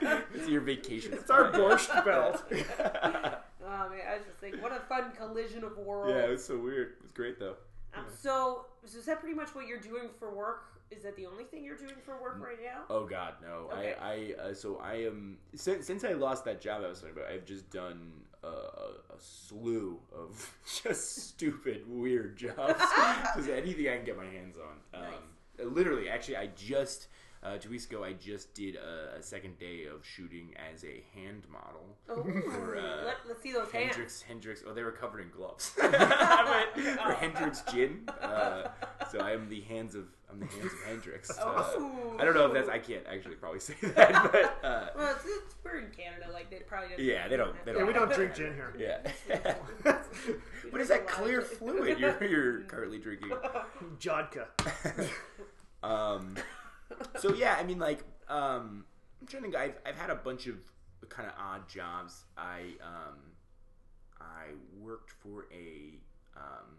[0.00, 0.24] the weekend.
[0.34, 1.12] It's your vacation.
[1.12, 2.04] It's our spot.
[2.04, 3.42] borscht belt.
[3.70, 6.12] Oh man, I was just thinking, what a fun collision of worlds.
[6.12, 6.94] yeah, it was so weird.
[6.98, 7.54] It was great though.
[7.94, 10.64] Um, so, so is that pretty much what you're doing for work?
[10.90, 12.82] Is that the only thing you're doing for work right now?
[12.90, 13.70] Oh God, no!
[13.72, 13.94] Okay.
[14.00, 17.16] I, I, uh, so I am since since I lost that job I was talking
[17.16, 17.30] about.
[17.30, 18.10] I've just done
[18.42, 20.52] a, a, slew of
[20.82, 22.82] just stupid, weird jobs.
[23.36, 25.00] just anything I can get my hands on.
[25.02, 27.08] Um, Literally, actually, I just
[27.42, 31.02] uh, two weeks ago I just did a, a second day of shooting as a
[31.14, 31.96] hand model.
[32.08, 32.22] Oh,
[32.52, 33.92] For, uh, Let, let's see those hands.
[33.94, 34.62] Hendrick's, Hendrick's.
[34.66, 35.72] Oh, they were covered in gloves.
[35.80, 38.08] But for Hendrick's gin.
[38.20, 38.68] Uh,
[39.10, 41.30] so I am the hands of I'm the hands of Hendrick's.
[41.30, 42.16] Uh, Oh.
[42.18, 45.24] I don't know if that's I can't actually probably say that, but uh, Well, it's,
[45.24, 48.12] it's, we're in Canada, like they probably don't Yeah, they don't- they don't- we don't
[48.12, 48.74] drink gin here.
[48.78, 49.54] yeah.
[50.62, 53.30] We what is that clear fluid you're you're currently drinking?
[53.98, 54.46] Jodka.
[55.82, 56.36] um,
[57.18, 58.84] so yeah, I mean, like, um,
[59.20, 59.56] I'm trying to think.
[59.56, 60.56] I've I've had a bunch of
[61.08, 62.24] kind of odd jobs.
[62.36, 63.18] I um,
[64.20, 65.98] I worked for a
[66.36, 66.78] um,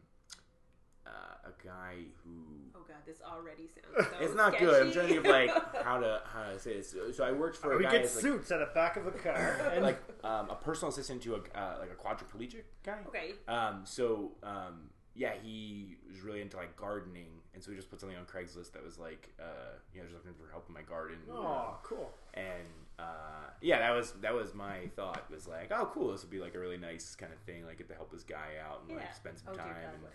[1.06, 2.32] uh, a guy who
[2.76, 4.08] Oh god, this already sounds.
[4.19, 4.88] So it's not good.
[4.88, 5.50] I'm trying to think of like
[5.84, 6.95] how to how to say this.
[7.15, 9.08] So I worked for a we guy get as, like, suits at the back of
[9.08, 9.60] a car.
[9.74, 13.00] And like um, a personal assistant to a uh, like a quadriplegic guy.
[13.08, 13.32] okay.
[13.47, 18.00] Um, so um, yeah, he was really into like gardening, and so we just put
[18.00, 20.82] something on Craigslist that was like, uh, you know, just looking for help in my
[20.84, 21.18] garden.
[21.32, 22.10] oh, cool.
[22.34, 22.68] And
[23.00, 25.30] uh, yeah, that was that was my thought.
[25.32, 27.78] Was like, oh, cool, this would be like a really nice kind of thing, like
[27.78, 28.98] get to help this guy out and Yeah.
[29.04, 29.76] like spend some Oh dear time.
[29.76, 30.14] God, and, what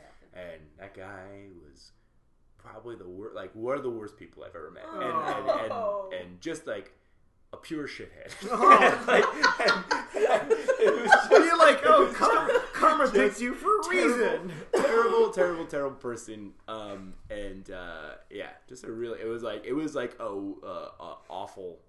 [0.52, 1.92] and that guy was
[2.58, 5.00] probably the worst, like one of the worst people I've ever met, Oh.
[5.00, 6.92] and, and, and and just like
[7.52, 8.32] a pure shithead.
[8.50, 9.04] Oh.
[9.06, 9.24] like,
[9.66, 9.84] and,
[10.16, 14.52] and it was you're like, oh, karma, karma picks you for a reason.
[14.74, 16.52] terrible, terrible, terrible person.
[16.68, 20.90] Um, and uh, yeah, just a really, it was like, it was like a uh,
[21.00, 21.80] uh, awful,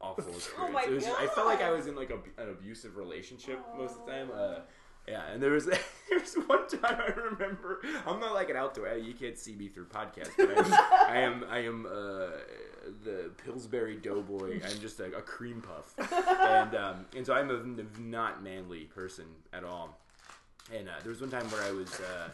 [0.00, 0.50] awful experience.
[0.58, 2.96] Oh my it was just, I felt like I was in like a, an abusive
[2.96, 4.28] relationship most of the time.
[4.34, 4.60] Uh,
[5.08, 5.78] yeah, and there was there
[6.18, 7.80] was one time I remember.
[8.06, 8.88] I'm not like an outdoor.
[8.96, 11.44] You can't see me through podcast, but I, I am.
[11.50, 12.30] I am uh,
[13.04, 14.60] the Pillsbury Doughboy.
[14.64, 19.26] I'm just a, a cream puff, and um, and so I'm a not manly person
[19.52, 19.98] at all.
[20.74, 22.28] And uh, there was one time where I was uh,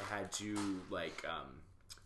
[0.00, 1.46] I had to like um,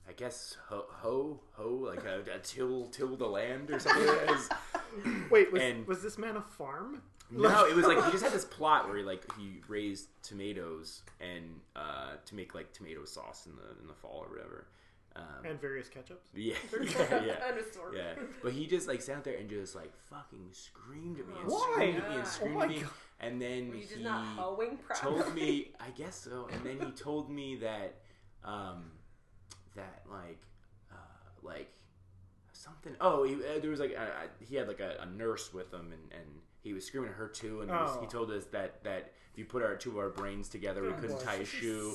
[0.08, 4.06] I guess ho ho, ho like a, a till till the land or something.
[4.06, 4.48] Like that.
[5.30, 7.02] Wait, was, And- was this man a farm?
[7.30, 11.02] No, it was like he just had this plot where he like he raised tomatoes
[11.20, 14.66] and uh, to make like tomato sauce in the in the fall or whatever.
[15.16, 16.26] Um, and various ketchups.
[16.34, 17.48] yeah, yeah, yeah.
[17.48, 17.94] And a sword.
[17.96, 21.48] Yeah, but he just like sat there and just like fucking screamed at me and
[21.50, 21.70] Why?
[21.72, 22.90] screamed at me Oh and screamed my at me, God.
[23.20, 25.22] and then Were you he not hoeing properly?
[25.22, 27.94] told me, I guess so, and then he told me that,
[28.44, 28.90] um,
[29.76, 30.42] that like,
[30.90, 30.96] uh,
[31.44, 31.70] like
[32.52, 32.96] something.
[33.00, 35.92] Oh, he, uh, there was like uh, he had like a, a nurse with him,
[35.92, 36.28] and, and
[36.64, 38.10] he was screaming at her too, and he, was, he Oh.
[38.10, 40.92] told us that that if you put our two of our brains together, we Oh,
[40.94, 41.92] couldn't tie a shoe,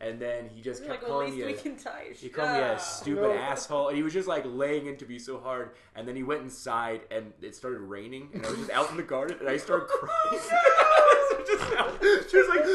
[0.00, 1.42] and then he just You're kept like, calling me.
[1.42, 3.32] a- can tie a he called me a stupid No.
[3.32, 5.72] asshole, and he was just like laying into me so hard.
[5.96, 8.96] And then he went inside, and it started raining, and I was just out in
[8.96, 11.46] the garden, and I started oh, crying.
[11.46, 11.98] just out.
[12.30, 12.60] She was like,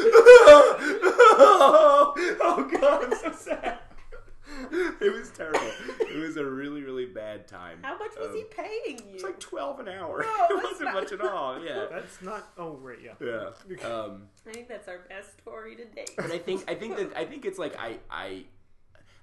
[1.38, 3.75] oh, "Oh God, I'm so sad."
[5.00, 5.60] It was terrible.
[6.00, 7.78] It was a really, really bad time.
[7.82, 9.14] How much was Um, he paying you?
[9.14, 10.22] It's like twelve an hour.
[10.22, 11.60] No, it wasn't not- much at all.
[11.64, 12.48] Yeah, That's not.
[12.56, 13.12] Oh, right, yeah.
[13.20, 13.50] yeah.
[13.86, 16.10] Um, I think that's our best story to date.
[16.16, 18.44] but I think I think that I think it's like I I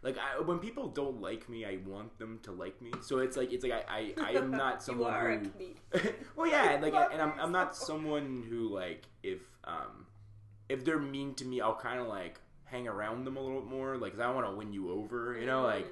[0.01, 2.91] like I, when people don't like me, I want them to like me.
[3.01, 5.39] So it's like it's like I I, I am not you someone are who.
[5.49, 6.13] comedian.
[6.35, 10.05] well, yeah, and like and I'm I'm not someone who like if um
[10.69, 12.39] if they're mean to me, I'll kind of like
[12.73, 15.37] hang around them a little bit more, like 'cause I want to win you over,
[15.39, 15.87] you know, like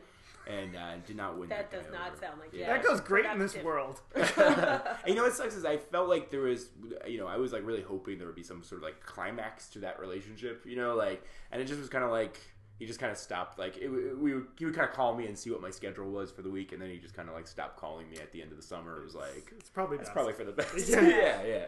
[0.48, 2.17] and uh, did not win that, That does guy not over.
[2.20, 2.67] sound like Yeah.
[2.74, 4.02] That goes great in this world.
[4.15, 6.70] and you know what sucks is I felt like there was,
[7.08, 9.70] you know, I was like really hoping there would be some sort of like climax
[9.70, 12.38] to that relationship, you know, like, and it just was kind of like
[12.80, 13.60] he just kind of stopped.
[13.60, 16.10] Like, it, we would, he would kind of call me and see what my schedule
[16.10, 18.32] was for the week, and then he just kind of like stopped calling me at
[18.32, 18.98] the end of the summer.
[19.00, 20.13] It was like It's probably that's best.
[20.15, 20.89] probably for the best.
[20.89, 21.02] Yeah.
[21.46, 21.67] yeah,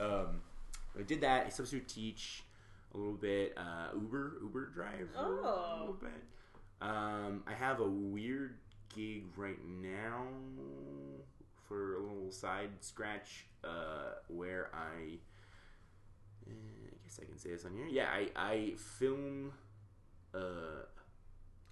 [0.00, 0.04] yeah.
[0.04, 0.40] Um,
[0.98, 1.44] I did that.
[1.44, 2.42] I substitute teach
[2.96, 3.52] a little bit.
[3.56, 5.08] Uh, Uber, Uber driver.
[5.14, 5.80] a little- a Oh.
[5.80, 6.24] little bit.
[6.80, 8.58] Um, I have a weird
[8.94, 10.26] gig right now
[11.68, 15.18] for a little side scratch uh, where I,
[16.46, 17.86] eh, I guess I can say this on here.
[17.86, 19.52] Yeah, I, I film.
[20.34, 20.84] Uh,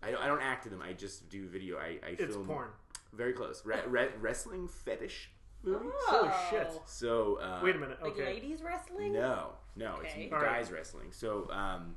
[0.03, 0.83] I don't, I don't act in them.
[0.83, 1.79] I just do video.
[1.79, 2.71] I, I It's film porn.
[3.13, 3.65] very close.
[3.65, 5.31] Re- re- wrestling fetish
[5.65, 5.87] movie.
[6.07, 6.73] Holy shit.
[6.87, 7.99] So uh, Wait a minute.
[8.03, 8.25] Like Okay.
[8.25, 9.13] ladies wrestling?
[9.13, 10.25] No, no, Okay.
[10.25, 10.75] it's All guys right.
[10.79, 11.09] wrestling.
[11.11, 11.97] So um,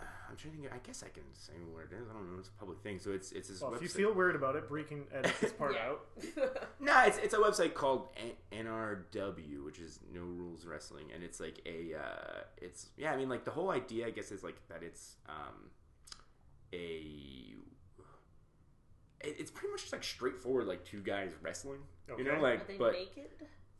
[0.00, 0.72] uh, I'm trying to think.
[0.72, 2.08] I guess I can say what it is.
[2.08, 2.38] I don't know.
[2.38, 2.98] It's a public thing.
[2.98, 3.76] So it's it's this Well, website.
[3.76, 5.88] if you feel weird about it, Brie can edit this part Yeah.
[5.88, 6.06] out.
[6.80, 11.40] Nah, it's it's a website called N- NRW, which is No Rules Wrestling, and it's
[11.40, 13.12] like a uh, it's yeah.
[13.12, 15.70] I mean, like the whole idea, I guess, is like that it's um
[16.72, 17.56] a it-
[19.20, 21.80] it's pretty much just like straightforward, like two guys wrestling.
[22.16, 23.24] You know, like Are they but naked?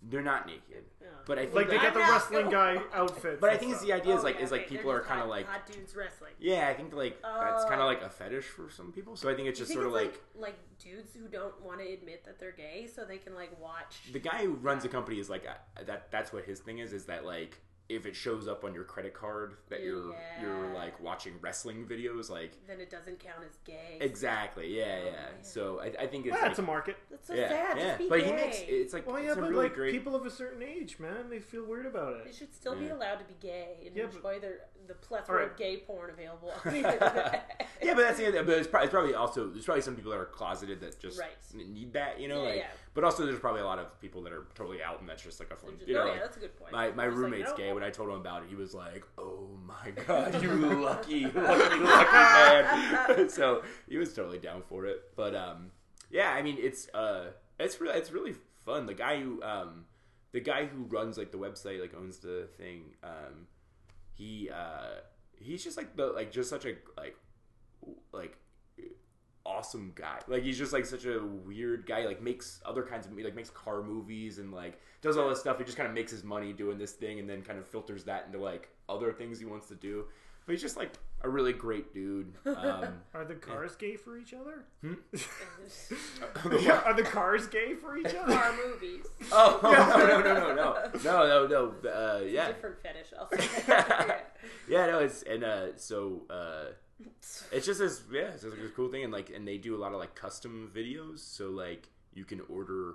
[0.03, 0.85] they're not naked.
[1.03, 1.07] Oh.
[1.27, 3.41] But I think Like they got the I'm not- wrestling guy outfit.
[3.41, 5.01] But I think it's the idea is Oh, like yeah, is like okay, people they're
[5.01, 6.33] are kind of like hot dudes wrestling.
[6.39, 6.69] yeah.
[6.69, 9.17] I think like that's kind of like a fetish for some people.
[9.17, 11.81] So I think it's just think sort of it's like, like dudes who don't want
[11.81, 14.03] to admit that they're gay, so they can like watch.
[14.13, 16.11] the guy who runs the company is like uh, that.
[16.11, 16.93] That's what his thing is.
[16.93, 21.01] Is that like if it shows up on your credit card that you're you're like
[21.01, 23.97] watching wrestling videos, like then it doesn't count as gay.
[24.01, 25.11] exactly, yeah, Oh, yeah.
[25.13, 25.31] man.
[25.43, 26.97] So I, I think it's That's like, a market.
[27.11, 27.79] That's so yeah, sad.
[27.79, 27.85] yeah.
[27.87, 28.27] Just be but gay.
[28.27, 29.93] he makes it's like Well, yeah, it's but really like great.
[29.93, 32.25] people of a certain age, man, they feel weird about it.
[32.27, 35.35] They should still be allowed to be gay and Yeah, but- enjoy their the plethora
[35.37, 35.51] Alright.
[35.53, 37.69] of gay porn available on the internet.
[37.83, 38.43] yeah, but that's the other.
[38.43, 41.19] But it's probably, it's probably also there's probably some people that are closeted that just
[41.19, 41.33] Right.
[41.55, 42.43] need that, you know.
[42.43, 42.67] Yeah, like, yeah.
[42.95, 45.41] But also, there's probably a lot of people that are totally out, and that's just
[45.41, 46.03] like a fun, you know.
[46.03, 46.73] oh, yeah, like, that's a good point.
[46.73, 47.73] my my Just like, roommate's gay.
[47.79, 51.79] When I told him about it, he was like, "Oh my god, you lucky, lucky,
[51.79, 55.15] lucky man." so he was totally down for it.
[55.15, 55.71] But um,
[56.11, 57.27] yeah, I mean, it's uh,
[57.61, 58.87] it's really it's really fun.
[58.87, 59.85] The guy who um,
[60.33, 62.97] the guy who runs like the website, like owns the thing.
[63.05, 63.47] Um,
[64.13, 65.03] he uh,
[65.39, 67.15] he's just like the like just such a like
[68.11, 68.37] like
[69.49, 70.19] awesome guy.
[70.29, 72.05] Like he's just like such a weird guy.
[72.05, 75.59] Like makes other kinds of like makes car movies and like does all this stuff.
[75.59, 78.05] He just kind of makes his money doing this thing and then kind of filters
[78.05, 80.05] that into like other things he wants to do.
[80.47, 82.33] But he's just like a really great dude.
[82.47, 84.65] Um, Are the cars gay for each other?
[86.45, 88.33] oh Are the cars gay for each other?
[88.35, 89.05] Car movies.
[89.33, 93.09] oh, no no no no no no no no uh, yeah Different fetish.
[93.19, 94.37] I'll say that.
[94.69, 96.73] yeah no it's and uh so uh
[97.53, 99.77] it's just this yeah it's just like a cool thing and like and they do
[99.77, 102.95] a lot of like custom videos so like you can order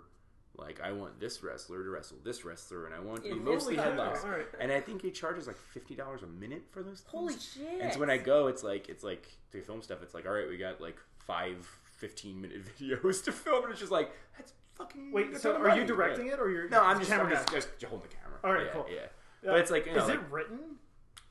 [0.56, 3.76] like I want this wrestler to wrestle this wrestler and I want Yeah, you mostly
[3.76, 4.28] headlocks cow.
[4.30, 4.46] Alright.
[4.60, 7.08] and I think he charges like fifty dollars a minute for those things.
[7.12, 7.82] Holy shit!
[7.82, 10.34] and so when I go it's like it's like to film stuff it's like all
[10.34, 14.54] right we got like five 15 minute videos to film and it's just like that's
[14.76, 16.34] fucking Wait, that's so are of you directing Yeah.
[16.34, 18.74] it or you're no I'm just, I'm just, just holding the camera All right, yeah,
[18.74, 18.86] cool.
[18.90, 18.96] yeah
[19.44, 19.52] Yeah.
[19.52, 20.60] but it's like you know Is like, it written?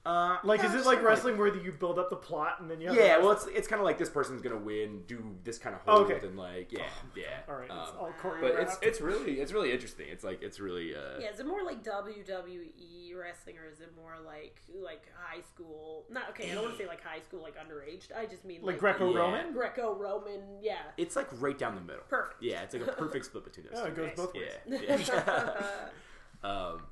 [0.04, 2.68] Uh, Like, yeah, is it like kinda wrestling where you build up the plot and
[2.68, 5.36] then you have yeah, well, it's it's kind of like this person's gonna win, do
[5.44, 6.26] this kind of Oh, hold, okay.
[6.26, 7.24] and like yeah, yeah.
[7.48, 8.40] all right, it's Um, all choreographed.
[8.40, 10.06] but it's it's really it's really interesting.
[10.10, 13.92] It's like it's really uh, Yeah, is it more like WWE wrestling, or is it
[13.94, 16.04] more like like high school?
[16.10, 16.50] Not okay.
[16.50, 18.10] I don't want to say like high school, like underage.
[18.16, 19.52] I just mean like like, Greco-Roman.
[19.52, 20.40] Greco-Roman.
[20.60, 22.02] Yeah, it's like right down the middle.
[22.08, 22.42] perfect.
[22.42, 23.78] Yeah, it's like a perfect split between those.
[23.78, 23.92] Yeah, two.
[23.92, 24.16] it goes Nice.
[24.16, 24.52] both ways.
[24.66, 25.76] Yeah,
[26.42, 26.48] yeah.
[26.48, 26.82] um,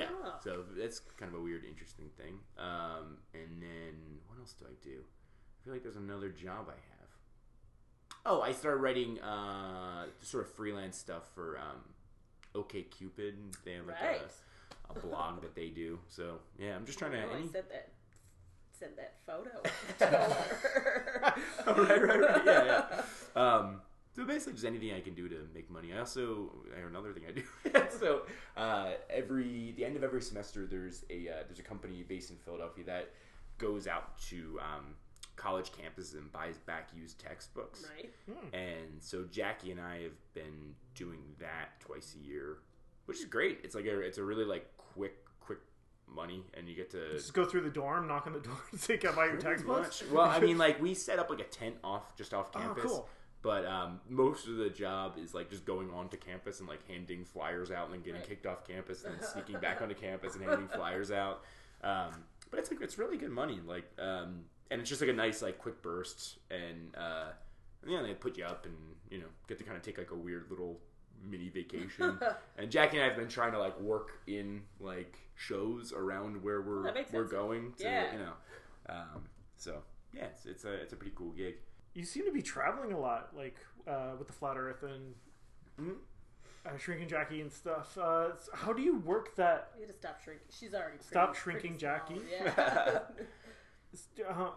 [0.00, 0.06] yeah.
[0.24, 0.34] Oh.
[0.42, 2.34] So that's kind of a weird, interesting thing.
[2.58, 3.94] Um, and then
[4.26, 4.98] what else do I do?
[5.00, 7.08] I feel like there's another job I have.
[8.26, 11.80] Oh, I started writing uh, sort of freelance stuff for um,
[12.54, 13.34] OK Cupid.
[13.64, 14.20] They have like Right.
[14.94, 15.98] a, a blog that they do.
[16.08, 17.22] So yeah, I'm just trying to.
[17.24, 17.88] Oh, I any- sent that
[18.78, 19.50] sent that photo.
[21.66, 22.42] Oh, right, right, right.
[22.44, 22.64] Yeah,
[23.36, 23.40] yeah.
[23.42, 23.80] Um,
[24.14, 25.92] so basically, just anything I can do to make money.
[25.92, 27.86] I also I have another thing I do.
[27.98, 28.22] so
[28.56, 32.36] uh, every the end of every semester, there's a uh, there's a company based in
[32.36, 33.10] Philadelphia that
[33.58, 34.94] goes out to um,
[35.36, 37.86] college campuses and buys back used textbooks.
[37.96, 38.12] right.
[38.52, 42.58] And so Jackie and I have been doing that twice a year,
[43.06, 43.60] which is great.
[43.64, 45.58] It's like a it's a really like quick quick
[46.08, 48.80] money, and you get to Just go through the dorm, knock on the door, and
[48.80, 50.10] say, "Can I buy your Pretty textbooks?" much.
[50.12, 52.70] Well, I mean, like we set up like a tent off just off campus.
[52.70, 52.92] Oh, campus.
[52.92, 53.08] cool.
[53.44, 57.24] But um, most of the job is like just going onto campus and like handing
[57.26, 58.28] flyers out and then getting Right.
[58.28, 61.42] kicked off campus and then sneaking back onto campus and handing flyers out.
[61.82, 63.60] Um, but it's like it's really good money.
[63.66, 67.26] Like, um, and it's just like a nice like quick burst and uh,
[67.82, 68.74] and, yeah, they put you up and
[69.10, 70.80] you know get to kind of take like a weird little
[71.22, 72.18] mini vacation.
[72.58, 76.62] and Jackie and I have been trying to like work in like shows around where
[76.62, 78.12] we're we're going to Yeah.
[78.12, 78.32] you know.
[78.88, 79.24] Um,
[79.58, 79.82] so
[80.14, 81.56] yeah, it's, it's a it's a pretty cool gig.
[81.94, 85.14] You seem to be traveling a lot, like uh, with the flat Earth and
[85.80, 85.96] Mhm.
[86.66, 87.96] uh, shrinking Jackie and stuff.
[87.96, 89.72] Uh, s- how do you work that?
[89.78, 90.46] You gotta stop shrinking.
[90.50, 91.98] She's already Stop shrinking, pretty small.
[91.98, 92.20] Jackie.
[92.30, 93.00] Yeah.
[94.28, 94.50] Uh,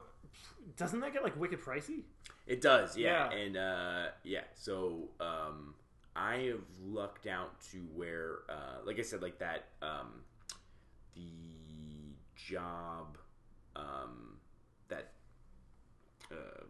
[0.78, 2.02] doesn't that get like wicked pricey?
[2.47, 3.38] It does, yeah, Yeah.
[3.38, 4.45] and uh, yeah.
[4.56, 5.76] So um,
[6.15, 9.65] I have lucked out to where, uh, like I said, like that.
[9.84, 10.23] Um,
[11.13, 13.19] the job
[13.76, 14.39] um,
[14.88, 15.12] that
[16.32, 16.63] uh,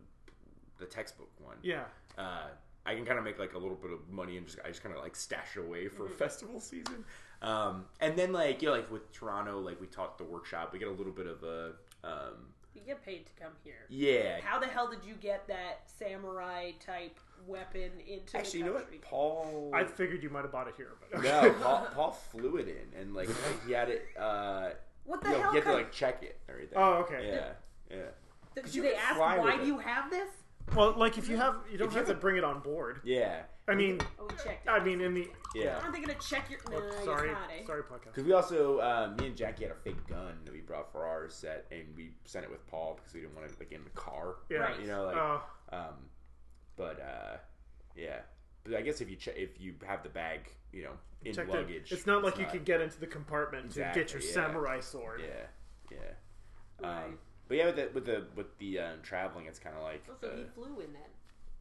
[0.80, 1.58] the textbook one.
[1.62, 1.84] Yeah.
[2.18, 2.48] uh,
[2.86, 4.82] I can kind of make like a little bit of money and just I just
[4.82, 7.04] kind of like stash it away for festival season.
[7.42, 10.80] Um, and then like you know like with Toronto, like we taught the workshop, we
[10.80, 11.72] get a little bit of a
[12.04, 13.86] um, you get paid to come here.
[13.90, 14.40] yeah.
[14.42, 19.02] How the hell did you get that samurai type weapon into Actually, you know what.
[19.02, 19.72] Paul?
[19.74, 23.00] I figured you might have bought it here, but no, Paul, Paul flew it in
[23.02, 23.30] and like
[23.66, 24.06] he had it.
[24.18, 24.70] Uh,
[25.06, 25.52] What the you know, hell?
[25.52, 26.78] he had to like check it and everything.
[26.78, 27.28] Oh, okay.
[27.28, 27.50] Yeah,
[27.90, 28.04] yeah.
[28.54, 30.30] Th- 'cause do you they can ask why do you have this?
[30.76, 32.60] Well, like if you have, you don't If you have to have- bring it on
[32.60, 33.02] board.
[33.04, 34.70] Yeah, I mean, Oh, we checked it.
[34.70, 35.80] I mean, in the yeah.
[35.82, 36.60] Aren't they gonna check your?
[36.70, 37.66] No, Whoops, I guess sorry, not, eh?
[37.66, 38.06] sorry, podcast.
[38.06, 41.06] Because we also, uh, me and Jackie had a fake gun that we brought for
[41.06, 43.84] our set, and we sent it with Paul because we didn't want it like in
[43.84, 44.36] the car.
[44.50, 44.58] Yeah.
[44.60, 44.80] Right.
[44.80, 46.10] You know, like, Oh, um,
[46.76, 47.38] but uh,
[47.96, 48.20] yeah.
[48.64, 50.92] But I guess if you che- if you have the bag, you know,
[51.24, 51.56] in checked it.
[51.56, 54.32] luggage, It's not like you could get into the compartment to get your yeah.
[54.34, 55.22] samurai sword.
[55.24, 55.98] Yeah, yeah.
[56.82, 57.18] Right.
[57.48, 60.14] But yeah, with the with the with the uh, traveling, it's kind of like Oh,
[60.20, 61.02] so uh, he flew in then.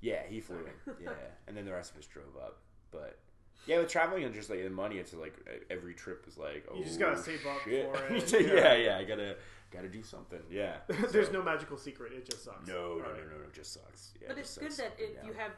[0.00, 1.10] yeah, he flew in, yeah,
[1.46, 2.58] and then the rest of us drove up.
[2.90, 3.18] But
[3.66, 5.34] yeah, with traveling and just like the money, it's like
[5.70, 7.94] every trip is like oh, You just gotta save up shit.
[7.96, 8.52] for it, yeah.
[8.54, 8.74] yeah.
[8.74, 9.36] yeah, I gotta
[9.72, 10.40] gotta do something.
[10.50, 10.76] Yeah,
[11.10, 12.12] There's So- no magical secret.
[12.12, 12.66] It just sucks.
[12.68, 13.16] no, no, no, Alright.
[13.30, 14.12] no, no, it just sucks.
[14.20, 15.52] Yeah, But it it's just good sucks that up and if you have,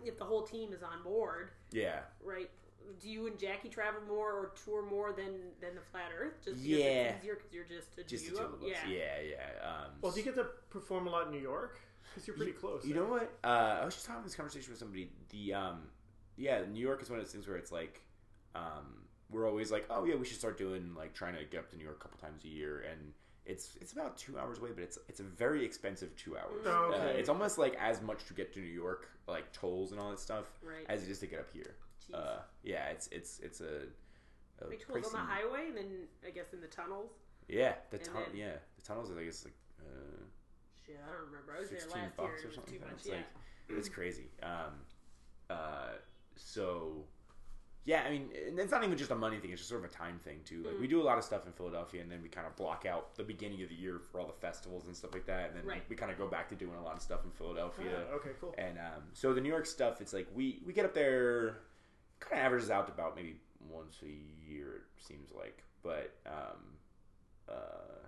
[0.04, 2.50] if the whole team is on board, yeah, right?
[3.00, 6.34] Do you and Jackie travel more or tour more than than the Flat Earth?
[6.44, 6.84] Just because Yeah.
[6.84, 8.48] it's easier because you're just a just the duo.
[8.48, 8.68] two of us.
[8.68, 8.88] yeah.
[8.88, 9.68] Yeah, yeah.
[9.84, 11.78] Um, Well, do you get to perform a lot in New York?
[12.14, 12.84] Because you're pretty close.
[12.84, 13.32] You know what?
[13.42, 15.10] Uh, I was just having this conversation with somebody.
[15.30, 15.88] The um,
[16.36, 18.02] yeah, New York is one of those things where it's like,
[18.54, 21.70] um, we're always like, oh yeah, we should start doing like trying to get up
[21.70, 23.12] to New York a couple times a year, and
[23.46, 26.62] it's it's about two hours away, but it's it's a very expensive two hours.
[26.66, 27.18] Oh, uh, okay.
[27.18, 30.20] it's almost like as much to get to New York, like tolls and all that
[30.20, 30.86] stuff, Right.
[30.88, 31.74] as it is to get up here.
[32.14, 32.18] Jeez.
[32.18, 33.82] Uh, yeah, it's it's it's a,
[34.62, 35.90] a Big tools on the highway, and then
[36.26, 37.10] I guess in the tunnels.
[37.48, 39.54] Yeah, the And tun- then- yeah the tunnels are I guess like.
[39.80, 40.22] Uh,
[40.86, 41.54] Shit, I don't remember.
[41.56, 42.12] I was there last year.
[42.18, 42.74] or and It was something.
[42.78, 42.92] too much.
[42.94, 43.14] It's Yeah.
[43.16, 43.26] like
[43.78, 44.30] it's crazy.
[44.42, 44.72] Um,
[45.50, 45.92] uh,
[46.36, 47.04] so
[47.86, 49.90] yeah, I mean, and it's not even just a money thing; it's just sort of
[49.90, 50.62] a time thing too.
[50.62, 50.80] Like Mm.
[50.80, 53.14] we do a lot of stuff in Philadelphia, and then we kind of block out
[53.14, 55.66] the beginning of the year for all the festivals and stuff like that, and then
[55.66, 55.82] Right.
[55.88, 58.06] we kind of go back to doing a lot of stuff in Philadelphia.
[58.10, 58.54] Ah, okay, cool.
[58.56, 61.60] And um, so the New York stuff, it's like we we get up there,
[62.20, 63.36] kind of averages out to about maybe
[63.70, 64.06] once a
[64.50, 64.76] year.
[64.96, 66.76] It seems like, but um,
[67.48, 68.06] uh,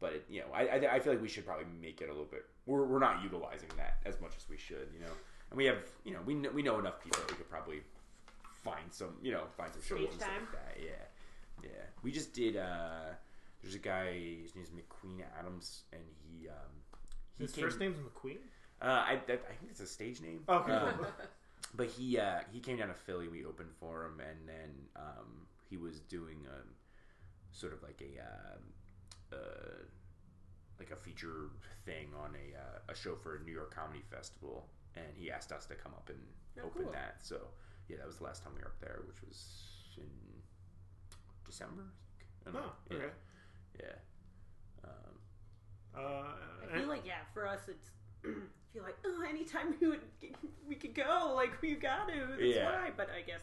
[0.00, 2.12] but it, you know, I, I I feel like we should probably make it a
[2.12, 2.44] little bit.
[2.66, 5.12] We're we're not utilizing that as much as we should, you know.
[5.50, 7.80] And we have you know we know, we know enough people that we could probably
[8.64, 10.40] find some you know find some shows Stage and stuff time.
[10.42, 10.82] like that.
[10.82, 11.84] Yeah, yeah.
[12.02, 12.56] We just did.
[12.56, 13.14] uh
[13.62, 14.12] there's a guy.
[14.42, 16.54] His name's McQueen Adams, and he um,
[17.38, 18.36] he His came- first name's McQueen.
[18.82, 20.40] Uh, I that, I think it's a stage name.
[20.48, 21.06] Okay, Um, cool.
[21.76, 23.28] but he uh, he came down to Philly.
[23.28, 26.68] We opened for him, and then um, he was doing um,
[27.52, 29.84] sort of like a uh, uh,
[30.78, 31.50] like a feature
[31.84, 35.52] thing on a uh, a show for a New York Comedy Festival, and he asked
[35.52, 36.18] us to come up and
[36.58, 36.92] Oh, open cool.
[36.92, 37.16] that.
[37.22, 37.36] So
[37.88, 40.08] yeah, that was the last time we were up there, which was in
[41.44, 41.82] December.
[41.84, 42.30] I think.
[42.46, 42.96] I don't Oh, know.
[42.96, 43.12] okay.
[43.78, 43.84] Yeah.
[43.84, 44.88] yeah.
[44.88, 45.14] Um,
[45.94, 46.34] Uh,
[46.72, 47.90] I feel like yeah, for us it's
[48.24, 48.28] I
[48.76, 50.00] feel like oh, anytime we would
[50.68, 52.14] we could go, like we got to.
[52.30, 52.64] That's Yeah.
[52.66, 52.90] why.
[52.96, 53.40] But I guess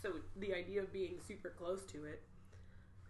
[0.00, 0.12] so.
[0.36, 2.22] The idea of being super close to it,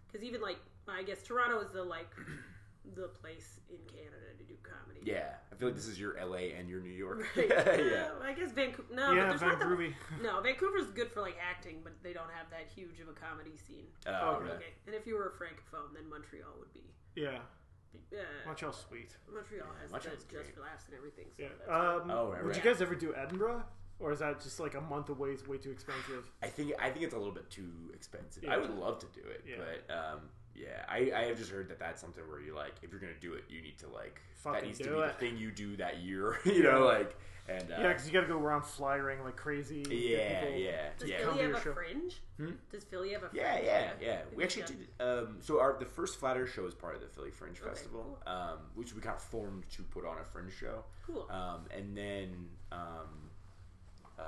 [0.07, 2.09] because even like I guess Toronto is the like
[2.95, 4.99] the place in Canada to do comedy.
[5.09, 7.25] yeah, I feel like this is your LA and your New York.
[7.37, 7.47] Right.
[7.49, 8.09] yeah.
[8.19, 8.93] Uh, I guess Vancouver.
[8.93, 9.95] No, yeah, but there's not that- Vancouver.
[10.21, 13.55] No, Vancouver's good for like acting, but they don't have that huge of a comedy
[13.55, 13.85] scene.
[14.07, 14.45] Oh, Okay.
[14.45, 14.53] okay.
[14.55, 16.83] Okay, and if you were a francophone, then Montreal would be.
[17.15, 17.39] Yeah,
[18.11, 19.15] Uh, Montreal's sweet.
[19.33, 20.55] Montreal has Montreal's the just great.
[20.55, 21.25] for laughs and everything.
[21.37, 21.49] So Yeah.
[21.59, 23.63] that's Um, Oh, right, would you guys ever do Edinburgh,
[23.99, 25.29] or is that just like a month away?
[25.29, 26.29] Is way too expensive?
[26.41, 28.43] I think I think it's a little bit too expensive.
[28.43, 28.53] Yeah.
[28.53, 29.55] I would love to do it, Yeah.
[29.57, 30.19] but um,
[30.55, 33.13] yeah, I, I have just heard that that's something where you like if you're gonna
[33.19, 35.07] do it, you need to like that Fucking needs to do be it.
[35.07, 37.15] the thing you do that year, you know, like
[37.49, 39.83] and uh, yeah, because you got to go around flyering like crazy.
[39.83, 41.17] get yeah, people- yeah, Does yeah.
[41.19, 41.73] Philly have a show.
[41.73, 42.21] fringe?
[42.37, 42.51] Hmm?
[42.71, 43.43] Does Philly have a fringe?
[43.45, 44.11] Yeah, yeah, yeah.
[44.19, 45.05] Have We actually done- did.
[45.05, 48.19] Um, so our the first Flatter show is part of the Philly Fringe Okay, Festival,
[48.25, 48.33] cool.
[48.33, 50.83] um, which we got formed to put on a fringe show.
[51.05, 51.27] Cool.
[51.29, 53.29] Um, and then um,
[54.17, 54.23] uh,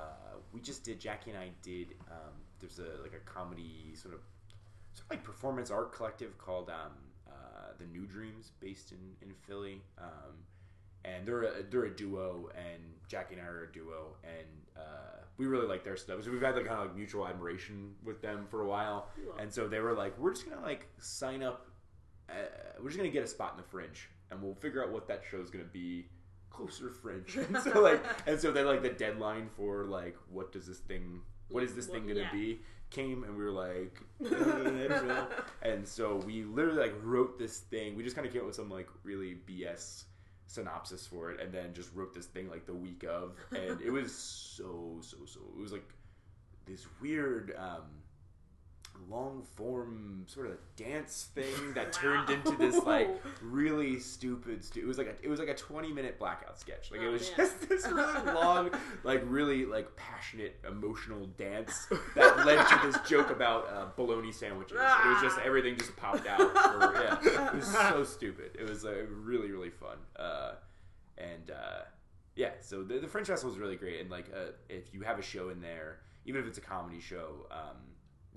[0.52, 1.00] we just did.
[1.00, 1.88] Jackie and I did.
[2.10, 4.20] Um, there's a like a comedy sort of
[4.92, 6.92] sort of like performance art collective called um,
[7.28, 7.32] uh,
[7.78, 9.80] the New Dreams, based in in Philly.
[11.06, 15.16] And they're a, they're a duo, and Jackie and I are a duo, and uh,
[15.38, 16.24] we really like their stuff.
[16.24, 19.52] So we've had like kind of like mutual admiration with them for a while, and
[19.52, 21.66] so they were like, "We're just gonna like sign up.
[22.28, 22.34] Uh,
[22.80, 25.22] we're just gonna get a spot in the Fringe, and we'll figure out what that
[25.30, 26.06] show's gonna be
[26.50, 30.66] closer Fringe." and so like, and so then like the deadline for like, what does
[30.66, 32.32] this thing, what is this thing gonna yeah.
[32.32, 32.60] be?
[32.88, 35.26] Came and we were like, "Uh,
[35.62, 37.96] and so we literally like wrote this thing.
[37.96, 40.04] We just kind of came up with some like really BS
[40.46, 43.90] synopsis for it, and then just wrote this thing like the week of, and it
[43.90, 44.14] was
[44.56, 45.40] so so so.
[45.56, 45.88] It was like
[46.66, 48.02] this weird um,
[49.08, 53.08] long form sort of dance thing that turned into this like
[53.42, 54.64] really stupid.
[54.64, 56.90] Stu- it was like a, it was like a twenty minute blackout sketch.
[56.90, 57.36] Like it Oh, was man.
[57.46, 58.70] just this really long,
[59.04, 64.76] like really like passionate emotional dance that led to this joke about uh, bologna sandwiches.
[64.78, 65.44] It was just Ah.
[65.44, 66.40] everything just popped out.
[66.96, 68.56] Yeah, it was so stupid.
[68.58, 69.96] It was uh, really really fun.
[70.18, 70.52] Uh,
[71.18, 71.82] and uh,
[72.34, 74.00] yeah, so the, the Fringe Festival is really great.
[74.00, 77.00] And like, uh, if you have a show in there, even if it's a comedy
[77.00, 77.76] show, um,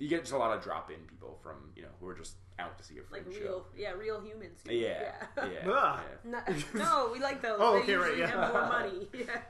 [0.00, 2.34] you get just a lot of drop in people from you know who are just
[2.58, 3.64] out to see a like Fringe real, show.
[3.76, 4.58] yeah, real humans.
[4.66, 5.58] who- Yeah, yeah, yeah.
[5.70, 6.02] Ah.
[6.24, 6.38] No,
[6.74, 7.58] no, we like those.
[7.60, 8.26] Oh, they okay, right, yeah.
[8.26, 9.08] have more money.
[9.14, 9.40] Yeah.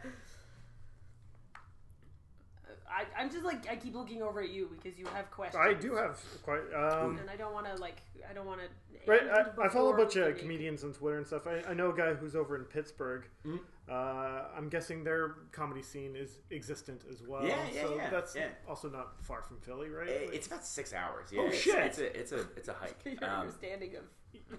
[2.92, 5.62] I, I'm just like I keep looking over at you because you have questions.
[5.64, 6.62] I do have quite.
[6.74, 8.66] Um, and I don't want to like I don't want to.
[9.06, 11.46] Right, I, I follow a bunch of comedians on Twitter and stuff.
[11.46, 13.24] I, I know a guy who's over in Pittsburgh.
[13.46, 13.60] Mhm.
[13.90, 17.44] Uh, I'm guessing their comedy scene is existent as well.
[17.44, 18.48] Yeah, yeah, so yeah, that's yeah.
[18.68, 20.08] also not far from Philly, right?
[20.08, 21.30] It- Like- It's about six hours.
[21.32, 21.74] Yeah, Oh, it's, shit.
[21.86, 23.00] It's a it's a it's a hike.
[23.04, 24.04] Your Um, understanding of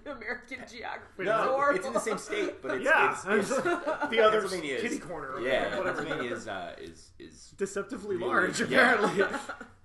[0.06, 1.24] American geography.
[1.24, 1.76] No, horrible.
[1.78, 4.98] it's in the same state, but it's, yeah, it's, it's, the other Pennsylvania is- kitty
[4.98, 5.34] corner.
[5.38, 6.02] Of yeah, whatever.
[6.02, 8.92] Pennsylvania is uh, is is deceptively really- large, yeah.
[8.94, 9.18] apparently.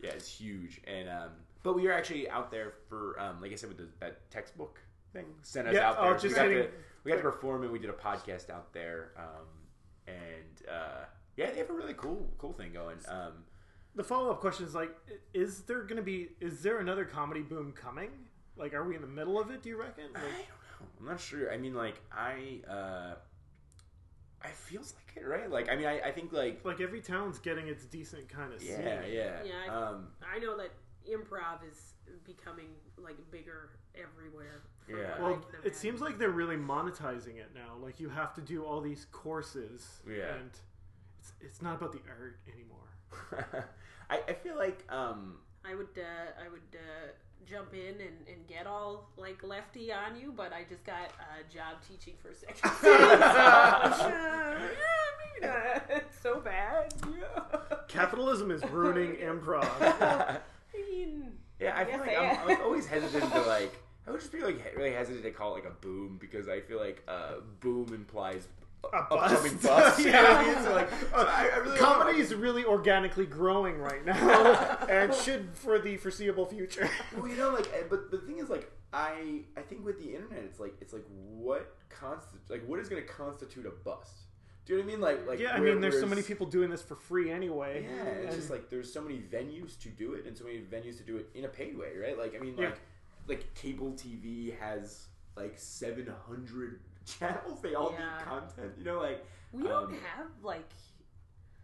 [0.02, 0.82] yeah, it's huge.
[0.86, 1.30] And um,
[1.64, 4.82] but we were actually out there for um, like I said with the, that textbook
[5.14, 5.26] thing.
[5.42, 6.06] Sent us Yeah, out there.
[6.14, 6.70] oh, So we just got hitting- to
[7.08, 9.12] we got to perform and we did a podcast out there.
[9.18, 9.48] Um,
[10.08, 11.06] and uh,
[11.38, 12.98] yeah, they have a really cool cool thing going.
[13.08, 13.46] Um,
[13.96, 14.92] the follow up question is like,
[15.34, 16.30] is there going to be?
[16.42, 18.10] Is there another comedy boom coming?
[18.58, 19.64] Like, are we in the middle of it?
[19.64, 20.06] Do you reckon?
[20.16, 20.38] I don't know.
[21.00, 21.52] I'm not sure.
[21.52, 22.60] I mean, like I.
[22.70, 23.16] Uh,
[24.40, 25.50] I feels like it, right?
[25.50, 28.62] Like, I mean, I, I think like, like every town's getting its decent kind of
[28.62, 28.82] scene.
[28.84, 30.72] yeah, yeah, Yeah, I- um, I know that
[31.10, 31.94] improv is
[32.24, 32.68] becoming
[33.00, 34.62] like bigger everywhere.
[34.88, 35.10] From Yeah.
[35.12, 37.76] what Well, can it seems like they're really monetizing it now.
[37.82, 40.34] Like you have to do all these courses, Yeah.
[40.36, 40.50] and
[41.20, 43.68] it's it's not about the art anymore.
[44.10, 47.08] I, I feel like um, I would uh, I would uh,
[47.46, 51.54] jump in and, and get all like lefty on you, but I just got a
[51.54, 54.60] job teaching for second city, so yeah,
[55.20, 55.84] maybe not.
[55.90, 56.94] It's so bad.
[57.18, 57.78] Yeah.
[57.88, 59.68] Capitalism is ruining improv.
[59.82, 60.40] I
[60.90, 62.50] mean, Yeah, I feel Yes, like I I'm.
[62.58, 63.74] I'm always hesitant to like.
[64.08, 66.62] I would just be like really hesitant to call it like a boom because I
[66.62, 68.48] feel like uh, boom implies
[68.86, 69.64] a upcoming bust.
[69.64, 70.00] bust.
[70.06, 70.54] What I mean?
[70.54, 70.64] Yeah.
[70.64, 75.50] So like, so I, I really Comedy is really organically growing right now, and should
[75.54, 76.90] for the foreseeable future.
[77.18, 80.16] Well, you know, like, eh, but the thing is, like, I I think with the
[80.16, 84.14] internet, it's like it's like what constitute like what is going to constitute a bust?
[84.66, 85.02] Do you know what I mean?
[85.02, 87.86] Like, like yeah, I where- mean, there's so many people doing this for free anyway.
[87.90, 90.60] Yeah, it's and- just like there's so many venues to do it, and so many
[90.60, 92.18] venues to do it in a paid way, right?
[92.18, 92.72] Like, I mean, Yeah.
[93.28, 97.62] Like, like cable TV has like 700 channels.
[97.62, 98.00] They all Yeah.
[98.18, 98.74] need content.
[98.78, 100.70] You know, like We don't Um, have like.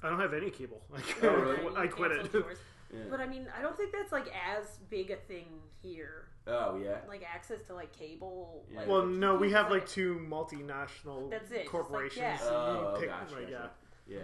[0.02, 0.82] I don't have any cable.
[0.90, 1.76] Like, Oh, really?
[1.78, 2.22] I quit it.
[2.24, 2.58] canceled yours.
[2.94, 3.00] yeah.
[3.10, 5.48] But I mean, I don't think that's like as big a thing
[5.82, 6.28] here.
[6.48, 8.66] oh yeah, Like access to like cable.
[8.72, 8.80] Yeah.
[8.80, 12.18] Like, Well, no, we have like two multinational That's it, just like, corporations.
[12.22, 12.38] yeah.
[12.48, 13.70] and Oh, you pick- gotcha, like, gotcha.
[14.08, 14.18] yeah.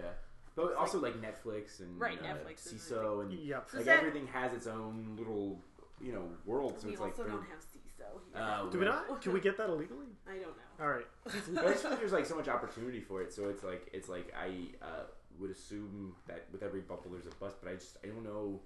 [0.56, 3.56] But It's also like, Netflix and Right, uh, Netflix is the Seeso and yeah.
[3.56, 3.70] Yep.
[3.70, 5.62] So like is that- everything has its own little
[6.00, 6.80] you know world.
[6.80, 8.42] So we it's like also don't have Seeso here.
[8.42, 9.20] Oh, Do we not?
[9.20, 10.06] Can we get that illegally?
[10.26, 10.84] I don't know.
[10.84, 11.06] All right.
[11.54, 13.32] But I just feel like there's like so much opportunity for it.
[13.32, 15.04] So it's like it's like I uh,
[15.38, 18.60] would assume that with every bubble there's a bust, but I just I don't know.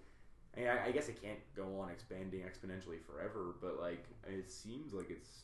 [0.57, 4.51] I, mean, I, I guess it can't go on expanding exponentially forever, but like it
[4.51, 5.43] seems like it's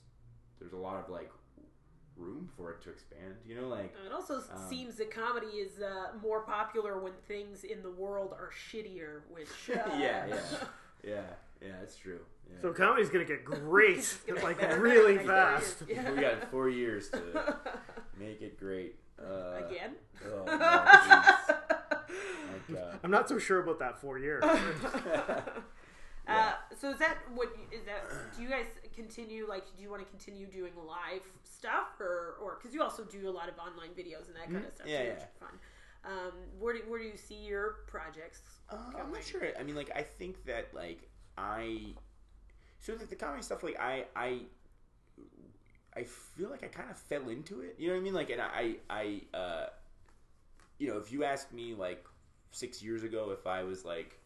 [0.61, 1.31] there's a lot of like
[2.17, 3.35] room for it to expand.
[3.47, 7.65] You know, like It also Um, seems that comedy is uh, more popular when things
[7.65, 10.41] in the world are shittier, which uh, yeah, yeah,
[11.03, 11.23] yeah,
[11.63, 11.73] yeah.
[11.81, 12.21] That's true.
[12.51, 12.61] Yeah.
[12.63, 15.83] So comedy's gonna get great, gonna like get really in the next fast.
[15.89, 16.11] Yeah.
[16.13, 17.57] we got four years to
[18.19, 18.97] make it great.
[19.21, 19.95] Uh, Again.
[20.27, 22.17] Oh, no, please.
[22.69, 22.99] My God.
[23.05, 24.43] I'm not so sure about that four years.
[26.29, 28.05] Uh, so is that what you- that?
[28.37, 29.65] Do you guys continue like?
[29.77, 33.33] Do you want to continue doing live stuff, or or because you also do a
[33.33, 34.87] lot of online videos and that kind of stuff.
[34.87, 35.13] Yeah, too, yeah.
[35.15, 35.59] which fun.
[36.05, 38.43] Um, where do where do you see your projects?
[38.71, 39.43] Uh, I'm not sure.
[39.59, 41.10] I mean, like, I think that like
[41.41, 41.95] I,
[42.81, 44.41] so like the comedy stuff, like I I
[45.97, 47.77] I feel like I kind of fell into it.
[47.79, 48.15] You know what I mean?
[48.15, 49.67] Like, and I I uh,
[50.79, 52.05] you know, if you asked me like
[52.53, 54.17] six years ago if I was like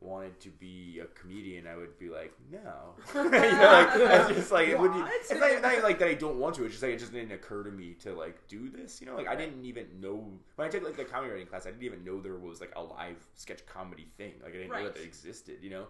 [0.00, 2.94] wanted to be a comedian, I would be like, no.
[3.14, 5.06] you know, like, it's just like it wouldn't.
[5.12, 6.08] It's not, even like that.
[6.08, 6.64] I don't want to.
[6.64, 9.00] It's just like it just didn't occur to me to like do this.
[9.00, 11.66] You know, like I didn't even know when I took like the comedy writing class.
[11.66, 14.34] I didn't even know there was like a live sketch comedy thing.
[14.42, 15.58] Like I didn't know that it existed.
[15.62, 15.86] You know.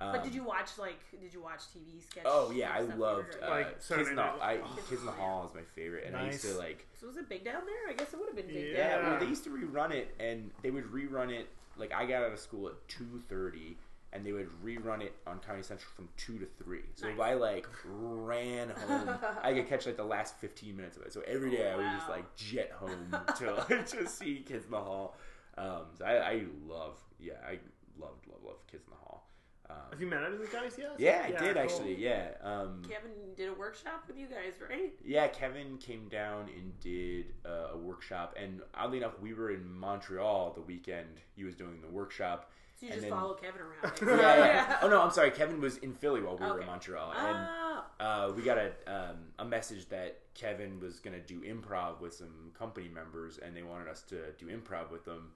[0.00, 0.98] Um, But did you watch like?
[1.20, 2.24] Did you watch TV sketch?
[2.26, 5.00] Oh yeah, I stuff when you loved uh, Like, Kids in the I, oh, Kids
[5.00, 7.44] in the Hall is my favorite, and I used to like So was it big
[7.44, 7.90] down there?
[7.90, 8.74] I guess it would have been big.
[8.76, 8.96] Yeah.
[8.96, 11.48] down well, they used to rerun it, and they would rerun it.
[11.76, 13.76] Like I got out of school at two thirty,
[14.12, 16.82] and they would rerun it on Comedy Central from two to three.
[16.94, 19.10] So if I like ran home,
[19.42, 21.12] I could catch like the last fifteen minutes of it.
[21.12, 24.70] So every day I would just like jet home to like, to see Kids in
[24.70, 25.16] the Hall.
[25.56, 27.58] Um, so I, I love, yeah, I
[28.00, 29.27] loved, love, love Kids in the Hall.
[29.70, 30.92] Um, Have you met any of the guys yet?
[30.98, 31.62] yeah, I did cool.
[31.62, 31.96] actually.
[32.02, 32.28] Yeah.
[32.42, 34.92] Um, Kevin did a workshop with you guys, right?
[35.04, 39.70] yeah, Kevin came down and did uh, a workshop, and oddly enough, we were in
[39.70, 42.50] Montreal the weekend he was doing the workshop.
[42.80, 43.98] So you And just then- follow Kevin around.
[44.20, 44.78] Yeah, yeah.
[44.82, 45.32] Oh no, I'm sorry.
[45.32, 48.70] Kevin was in Philly while we were in Montreal, and Oh, uh, we got a
[48.86, 53.62] um, a message that Kevin was gonna do improv with some company members, and they
[53.64, 55.32] wanted us to do improv with them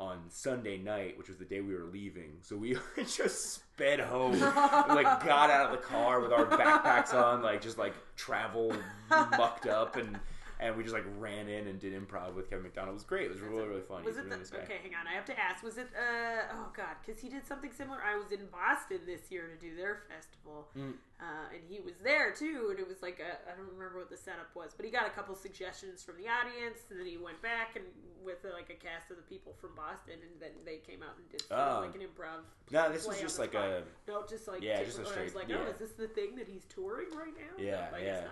[0.00, 2.32] on Sunday night, which was the day we were leaving.
[2.40, 7.12] So we just sped home, and, like got out of the car with our backpacks
[7.12, 8.72] on, like just like travel
[9.10, 10.18] mucked up, and
[10.60, 12.92] and we just like ran in and did improv with Kevin McDonald.
[12.92, 13.24] It was great.
[13.26, 14.04] It was really really fun.
[14.04, 14.78] was it the, okay?
[14.82, 15.64] Hang on, I have to ask.
[15.64, 15.88] Was it?
[15.96, 17.98] Uh, oh God, because he did something similar.
[18.04, 20.94] I was in Boston this year to do their festival, Mm.
[21.20, 22.68] uh, and he was there too.
[22.70, 25.06] And it was like I I don't remember what the setup was, but he got
[25.06, 27.84] a couple suggestions from the audience, and then he went back and
[28.22, 31.16] with uh, like a cast of the people from Boston, and then they came out
[31.16, 31.80] and did sort Oh.
[31.80, 32.44] of like an improv.
[32.70, 33.64] No, this was just like spot.
[33.64, 35.64] a No, just like Yeah, just a I was straight- like, yeah.
[35.66, 37.56] oh, is this the thing that he's touring right now?
[37.56, 38.28] Yeah, No, guess yeah.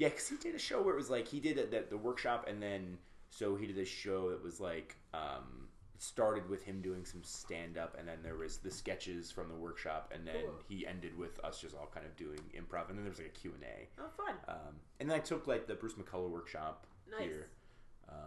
[0.00, 2.46] Yeah, because he did a show where it was like he did the, the workshop,
[2.48, 2.96] and then
[3.28, 7.22] so he did this show that was like um, it started with him doing some
[7.22, 10.54] stand up, and then there was the sketches from the workshop, and then Cool.
[10.70, 13.28] he ended with us just all kind of doing improv, and then there was like
[13.36, 14.34] a Q and A, Oh, fun.
[14.48, 17.20] um, and then I took like the Bruce McCulloch workshop Nice.
[17.20, 17.48] here.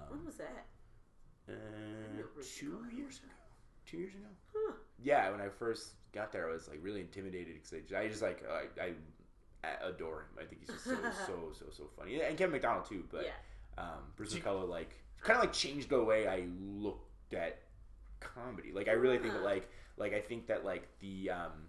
[0.09, 0.67] When Um, was that?
[1.49, 1.53] uh,
[2.15, 3.27] know Bruce two McCulloch years ago.
[3.87, 4.27] Two years ago.
[4.55, 4.73] Huh.
[5.01, 8.07] Yeah, when I first got there, I was like really intimidated because I, just- I
[8.07, 8.91] just like I, I
[9.83, 10.37] adore him.
[10.41, 10.95] I think he's just so
[11.27, 13.03] so so so funny, and Kevin McDonald too.
[13.11, 13.83] But yeah.
[13.83, 14.91] um, Bruce McCulloch like
[15.21, 17.59] kind of like changed the way I looked at
[18.19, 18.71] comedy.
[18.73, 21.67] Like I really think that like like I think that like the um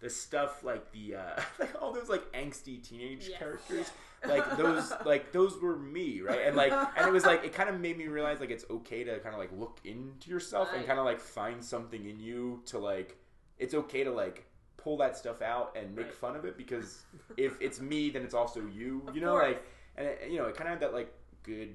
[0.00, 3.38] the stuff like the uh like all those like angsty teenage Yes.
[3.38, 3.90] characters
[4.26, 7.68] like those like those were me right and like and it was like it kind
[7.68, 10.86] of made me realize like it's okay to kind of like look into yourself and
[10.86, 13.18] kind of like find something in you to like
[13.58, 14.46] it's okay to like
[14.82, 16.14] pull that stuff out and make Right.
[16.14, 17.02] fun of it because
[17.36, 19.46] if it's me then it's also you Of you know course.
[19.48, 19.62] like
[19.96, 21.12] and it, you know it kind of had that like
[21.42, 21.74] good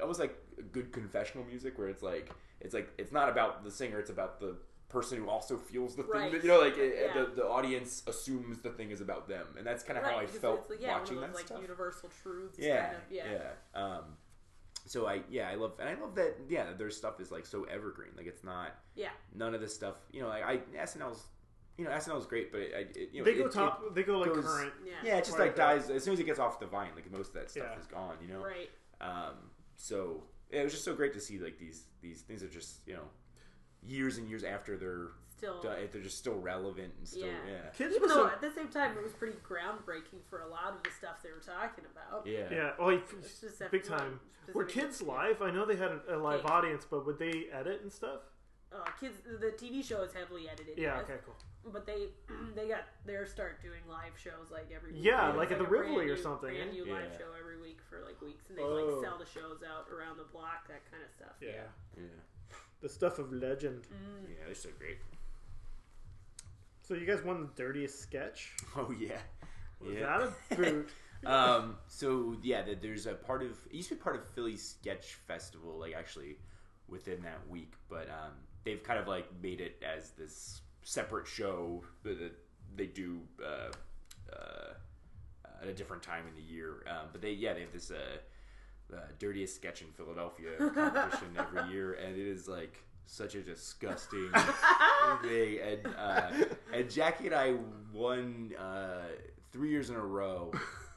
[0.00, 0.36] almost like
[0.72, 4.38] good confessional music where it's like it's like it's not about the singer, it's about
[4.40, 4.56] the
[4.88, 6.12] person who also feels the thing.
[6.12, 6.32] Right.
[6.32, 7.22] That, you know, like it, Yeah.
[7.22, 10.26] the the audience assumes the thing is about them, and that's kind of how I
[10.26, 11.56] felt like, yeah, watching one of that those, stuff.
[11.58, 12.58] like universal truths.
[12.58, 13.24] yeah, kind of, yeah.
[13.32, 13.82] yeah.
[13.82, 14.04] Um,
[14.86, 17.64] so I yeah I love and I love that yeah their stuff is like so
[17.64, 18.10] evergreen.
[18.16, 19.10] Like it's not Yeah.
[19.34, 19.96] none of this stuff.
[20.12, 21.24] You know, like I SNL's
[21.78, 23.94] you know SNL is great, but I it, you know they go it- top.
[23.94, 24.72] they go like goes- current.
[24.84, 24.92] Yeah.
[25.04, 26.90] yeah, it just like dies as soon as it gets off the vine.
[26.94, 27.80] Like most of that stuff Yeah.
[27.80, 28.16] is gone.
[28.22, 28.44] You know.
[28.44, 28.70] Right.
[29.00, 29.34] Um,
[29.76, 32.86] so yeah, it was just so great to see like these these things are just
[32.86, 33.04] you know
[33.82, 35.60] years and years after they're Still.
[35.60, 37.32] done, they're just still relevant and still Yeah.
[37.50, 40.46] yeah Kids Even though so at the same time it was pretty groundbreaking for a
[40.46, 42.24] lot of the stuff they were talking about.
[42.26, 42.70] yeah yeah.
[42.78, 44.20] Oh, he- It's just that big time.
[44.54, 45.40] Were kids live?
[45.42, 46.50] I know they had a, a live Kids.
[46.52, 48.20] audience, but would they edit and stuff?
[48.72, 50.78] Uh, kids, the TV show is heavily edited.
[50.78, 50.96] Yeah.
[50.96, 51.04] yes.
[51.04, 51.18] Okay.
[51.24, 51.34] Cool.
[51.70, 52.08] But they
[52.56, 55.04] they got their start doing live shows like every week.
[55.04, 57.18] Yeah, It's like at the Rivoli or something, Brand new live Yeah.
[57.18, 58.74] show every week for like weeks, and they Oh.
[58.74, 61.36] like sell the shows out around the block, that kind of stuff.
[61.40, 61.62] Yeah.
[61.96, 62.02] yeah
[62.80, 63.82] The stuff of legend.
[63.84, 64.28] Mm.
[64.28, 64.98] yeah they're so great
[66.82, 68.52] So you guys won the dirtiest sketch.
[68.76, 69.18] oh yeah
[69.80, 70.90] Was yeah that a boot?
[71.26, 74.56] um so yeah that there's a part of it used to be part of Philly
[74.56, 76.38] Sketch Festival like actually
[76.88, 78.32] within that week but um
[78.64, 82.32] they've kind of like made it as this separate show that
[82.76, 83.72] they do uh,
[84.32, 84.72] uh,
[85.62, 86.84] at a different time in the year.
[86.88, 91.70] Um, but they yeah they have this uh, uh, dirtiest sketch in Philadelphia competition every
[91.72, 94.30] year and it is like such a disgusting
[95.22, 95.58] thing.
[95.60, 96.30] And uh,
[96.72, 97.54] and Jackie and I
[97.92, 99.08] won uh,
[99.52, 100.52] three years in a row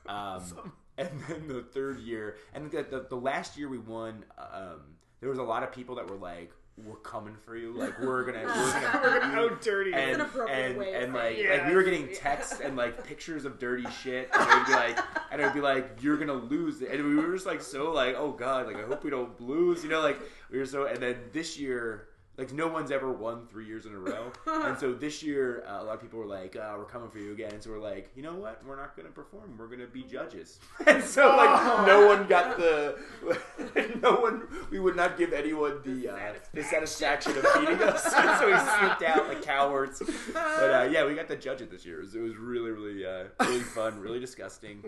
[0.07, 0.43] um,
[0.97, 4.81] and then the third year and the, the, the last year we won um,
[5.19, 8.23] there was a lot of people that were like we're coming for you like we're
[8.25, 9.91] gonna we're gonna We're gonna you." out dirty.
[9.91, 11.57] It's and an appropriate and, way of and like saying it.
[11.59, 14.73] like we were getting texts and like pictures of dirty shit and it would be
[14.73, 14.99] like
[15.31, 16.91] and it would be like you're gonna lose It.
[16.91, 19.83] and we were just like so like oh god like I hope we don't lose
[19.83, 20.19] you know like
[20.51, 23.93] we were so and then this year like no one's ever won three years in
[23.93, 24.31] a row.
[24.65, 27.19] And so this year uh, a lot of people were like uh, we're coming for
[27.19, 27.51] you again.
[27.53, 28.65] And so we're like you know what?
[28.65, 29.57] We're not gonna perform.
[29.57, 30.59] We're gonna be judges.
[30.87, 32.97] And so like no one got the
[34.01, 38.03] no one we would not give anyone the uh, the satisfaction of beating us.
[38.03, 40.01] So we slipped out like cowards.
[40.33, 41.99] But uh, yeah, we got to judge it this year.
[41.99, 44.83] It was, it was really, really, uh, really fun, really disgusting.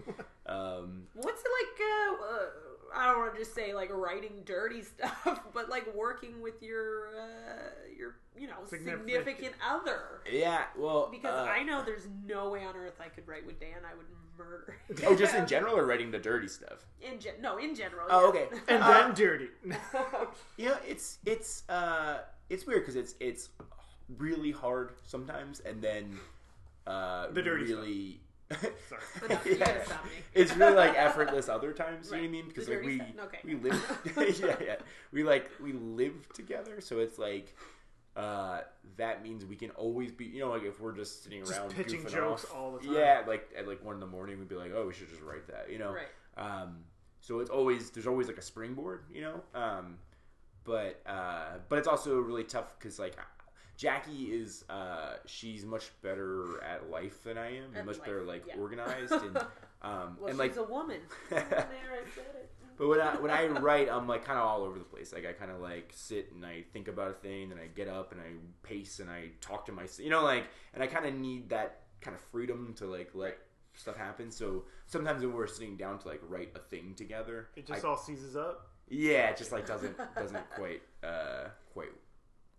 [0.45, 1.77] Um, What's it like?
[2.95, 7.07] I don't want to just say like writing dirty stuff, but like working with your
[7.09, 10.21] uh, your you know Significant- significant other.
[10.31, 13.59] yeah, well, Because uh, I know there's no way on earth I could write with
[13.59, 13.79] Dan.
[13.89, 14.05] I would
[14.37, 14.75] murder.
[14.87, 14.97] him.
[15.07, 16.85] oh, just in general, or writing the dirty stuff.
[17.01, 18.05] In gen- no, in general.
[18.09, 18.41] Oh, yeah.
[18.41, 18.47] okay.
[18.67, 19.49] and Uh, then dirty.
[20.57, 22.19] You know, it's it's uh,
[22.49, 23.49] it's weird because it's it's
[24.17, 26.19] really hard sometimes, and then
[26.85, 28.19] uh, The dirty really.
[28.51, 29.01] Sorry.
[29.19, 30.11] But no, stop me.
[30.33, 32.07] it's really like effortless other times.
[32.07, 32.47] You know what I mean?
[32.47, 33.01] Because like we.
[33.01, 33.39] Okay.
[33.43, 34.01] we live,
[34.41, 34.75] yeah, yeah,
[35.11, 37.53] we like we live together, so it's like
[38.15, 38.61] uh,
[38.97, 41.69] that means we can always be, you know, like if we're just sitting Just around
[41.71, 42.95] pitching goofing jokes off, all the time.
[42.95, 45.21] Yeah, like at like one in the morning, we'd be like, oh, we should just
[45.21, 45.93] write that, you know.
[45.93, 46.07] Right.
[46.37, 46.79] Um,
[47.19, 49.41] so it's always there's always like a springboard, you know.
[49.53, 49.97] Um,
[50.63, 53.15] but uh, but it's also really tough because like
[53.77, 58.23] Jackie is uh, she's much better at life than I am, and much life, better
[58.23, 58.55] like yeah.
[58.57, 59.37] organized and
[59.83, 60.99] um, Well, and she's like a woman.
[61.29, 62.51] there, I said it.
[62.75, 65.13] but when I when I write, I'm like kind of all over the place.
[65.13, 67.87] Like I kind of like sit and I think about a thing, and I get
[67.87, 68.31] up and I
[68.63, 70.03] pace and I talk to myself.
[70.03, 73.37] You know, like, and I kind of need that kind of freedom to like let
[73.75, 74.31] stuff happen.
[74.31, 77.87] So sometimes when we're sitting down to like write a thing together, It just I-
[77.87, 78.69] all seizes up.
[78.89, 81.89] yeah, it just like doesn't doesn't quite uh quite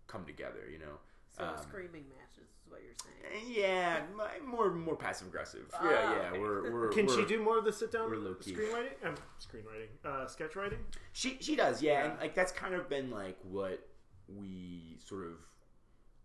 [0.07, 0.61] come together.
[0.71, 0.97] You know.
[1.39, 3.45] So Um, screaming matches is what you're saying.
[3.47, 5.69] Yeah, my- more more passive aggressive.
[5.73, 6.29] Yeah, Ah, yeah.
[6.31, 6.39] okay.
[6.39, 8.53] We're, we're Can she we're- do more of the sit down we're low-key.
[8.53, 9.05] screenwriting?
[9.05, 10.85] Um, screenwriting, uh, sketch writing.
[11.13, 12.11] She she does, yeah, Yeah.
[12.11, 13.87] and like that's kind of been like what
[14.27, 15.45] we sort of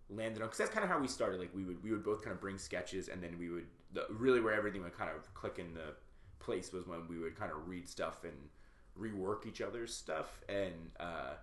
[0.09, 1.39] landed on because that's kind of how we started.
[1.41, 4.07] Like we would we would both kind of bring sketches, and then we would the,
[4.11, 5.95] really where everything would kind of click in the
[6.41, 8.51] place was when we would kind of read stuff and
[8.99, 11.35] rework each other's stuff, and uh,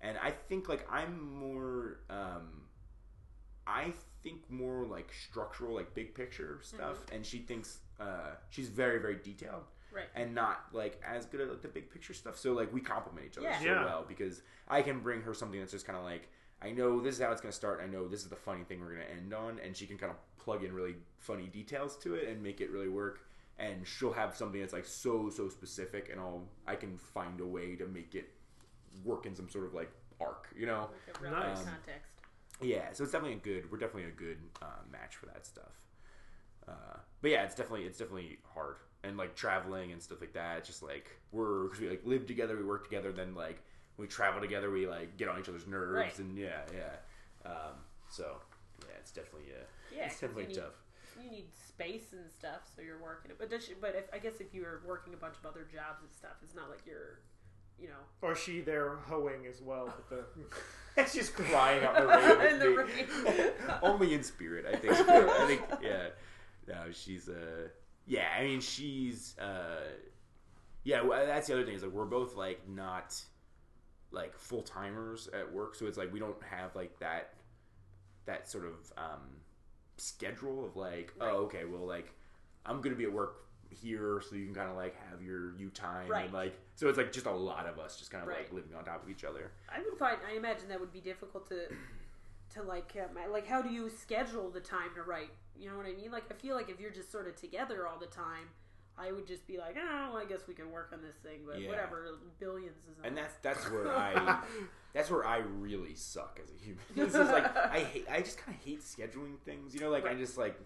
[0.00, 2.62] and I think like I'm more um,
[3.68, 3.92] I
[4.22, 9.16] think more like structural, like big picture stuff, and she thinks uh, she's very very
[9.22, 10.04] detailed Right.
[10.14, 12.38] and not like as good at like, the big picture stuff.
[12.38, 13.58] So like we complement each other Yeah.
[13.58, 13.84] so Yeah.
[13.84, 16.28] well because I can bring her something that's just kind of like
[16.60, 17.80] I know this is how it's going to start.
[17.82, 19.96] I know this is the funny thing we're going to end on, and she can
[19.96, 23.20] kind of plug in really funny details to it and make it really work.
[23.60, 27.46] And she'll have something that's like so so specific, and I'll I can find a
[27.46, 28.30] way to make it
[29.04, 29.90] work in some sort of like
[30.20, 30.88] arc, you know?
[31.06, 31.62] Like a real Nice.
[31.62, 32.17] context.
[32.60, 32.92] Yeah.
[32.92, 33.70] So it's definitely a good.
[33.70, 35.72] We're definitely a good uh, match for that stuff.
[36.66, 40.58] Uh, but yeah, it's definitely it's definitely hard and like traveling and stuff like that.
[40.58, 43.62] It's just like we're because we like live together, we work together, then like
[43.96, 46.18] we travel together, we like get on each other's nerves, Right.
[46.18, 47.48] and yeah, yeah.
[47.50, 47.74] Um,
[48.10, 48.36] so
[48.82, 50.74] yeah, it's definitely uh, Yeah, it's definitely you need- tough.
[51.24, 53.32] You need space and stuff, so you're working.
[53.36, 55.62] But does she, but if I guess if you were working a bunch of other
[55.66, 57.18] jobs and stuff, it's not like you're,
[57.80, 60.24] you know, Or is she there hoeing as well but the
[61.02, 62.52] It's just crying out in the rain.
[62.54, 63.52] In the rain.
[63.82, 64.94] Only in spirit, I think.
[64.94, 66.08] I think, yeah.
[66.66, 67.68] No, she's uh,
[68.04, 68.26] yeah.
[68.36, 69.82] I mean, she's uh,
[70.82, 71.02] yeah.
[71.02, 73.14] well, That's the other thing is like we're both like not
[74.10, 77.34] like full timers at work, so it's like we don't have like that
[78.26, 79.22] that sort of um
[79.98, 81.30] schedule of like, Right.
[81.32, 82.12] oh, okay, well, like
[82.66, 85.70] I'm gonna be at work here, so you can kind of like have your you
[85.70, 86.24] time, Right.
[86.26, 88.74] and like so it's like just a lot of us just kind of like living
[88.76, 89.50] on top of each other.
[89.68, 90.18] I would find.
[90.30, 91.68] I imagine that would be difficult to,
[92.54, 95.30] to like, um, like how do you schedule the time to write?
[95.58, 96.10] You know what I mean?
[96.10, 98.48] Like I feel like if you're just sort of together all the time,
[98.96, 101.40] I would just be like, oh, well, I guess we can work on this thing,
[101.46, 101.68] but Yeah.
[101.68, 102.06] whatever.
[102.40, 102.96] Billions is.
[103.04, 104.42] and that's that's where I
[104.94, 106.82] that's where I really suck as a human.
[106.94, 109.74] This is like I hate I just kind of hate scheduling things.
[109.74, 110.18] You know, like I Right.
[110.18, 110.58] just like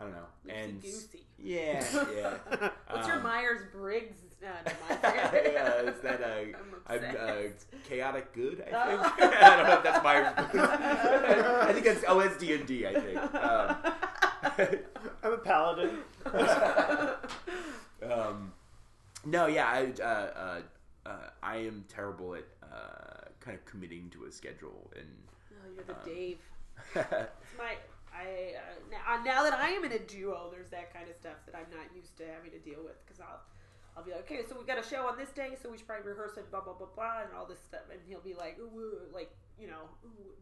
[0.00, 0.24] I don't know.
[0.48, 1.26] and Loosey-goosey.
[1.38, 1.84] yeah,
[2.16, 2.70] yeah.
[2.88, 4.16] What's your Um, Myers Briggs?
[4.42, 4.96] Uh, no,
[5.52, 7.36] yeah, is that uh, I'm I'm uh,
[7.86, 8.64] chaotic good?
[8.66, 9.02] I Oh.
[9.02, 10.32] think I don't know if that's Myers.
[11.68, 12.86] I think that's oh, that's D and D.
[12.86, 13.34] I think.
[13.34, 13.76] Um,
[15.22, 15.98] I'm a paladin.
[18.10, 18.52] um,
[19.26, 20.60] no, yeah, I, uh, uh,
[21.06, 25.06] uh, I am terrible at uh, kind of committing to a schedule, and
[25.52, 26.38] Oh, you're the Um, Dave.
[26.94, 27.76] It's my.
[28.14, 31.38] I uh, now, now that I am in a duo, there's that kind of stuff
[31.46, 33.40] that I'm not used to having to deal with because I'll.
[33.96, 35.86] I'll be like, okay, so we got a show on this day, so we should
[35.86, 37.80] probably rehearse it, blah blah blah blah, and all this stuff.
[37.90, 38.56] And he'll be like,
[39.12, 39.90] like, you know,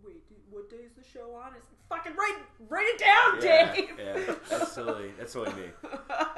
[0.04, 1.52] wait, dude, what day is the show on?
[1.56, 2.36] It's like, fucking write,
[2.68, 3.88] write it down, yeah, Dave.
[3.98, 5.68] yeah, that's totally that's totally me.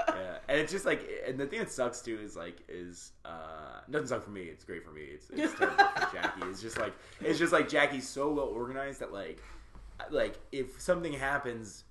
[0.08, 3.80] Yeah, and it's just like, and the thing that sucks too is like, is uh,
[3.90, 4.42] doesn't suck for me.
[4.42, 5.02] It's great for me.
[5.02, 6.42] It's, it's terrible for Jackie.
[6.46, 9.42] It's just like, it's just like Jackie's so well organized that like,
[10.10, 11.84] like if something happens.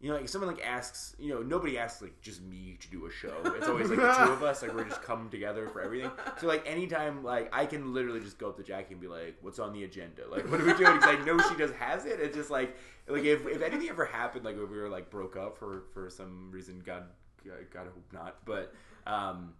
[0.00, 3.06] You know, like someone like asks, you know, nobody asks like just me to do
[3.06, 3.36] a show.
[3.56, 6.10] It's always like the two of us, like we're just come together for everything.
[6.40, 9.36] So like anytime, like I can literally just go up to Jackie and be like,
[9.42, 10.22] "What's on the agenda?
[10.28, 12.18] Like, what are we doing?" Because I know she just has it.
[12.18, 12.76] It's just like,
[13.06, 16.10] like if, if anything ever happened, like if we were like broke up for for
[16.10, 17.04] some reason, God,
[17.44, 18.44] God, hope not.
[18.44, 18.74] But
[19.06, 19.54] um,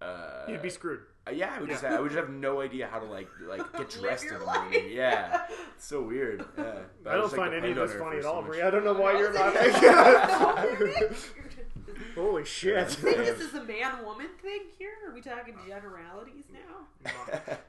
[0.00, 1.00] uh, You'd be screwed.
[1.26, 3.72] Uh, yeah, I would just I would just have no idea how to like like
[3.72, 4.60] get dressed in the life.
[4.62, 4.90] morning.
[4.92, 5.42] Yeah,
[5.76, 6.44] it's so weird.
[6.58, 6.74] Yeah.
[7.02, 8.62] But I don't just find to any of this funny at all, so Brie.
[8.62, 11.14] I don't know why you're laughing.
[12.14, 12.76] Holy shit.
[12.78, 14.92] I think this is a man woman thing here.
[15.08, 17.10] Are we talking generalities now?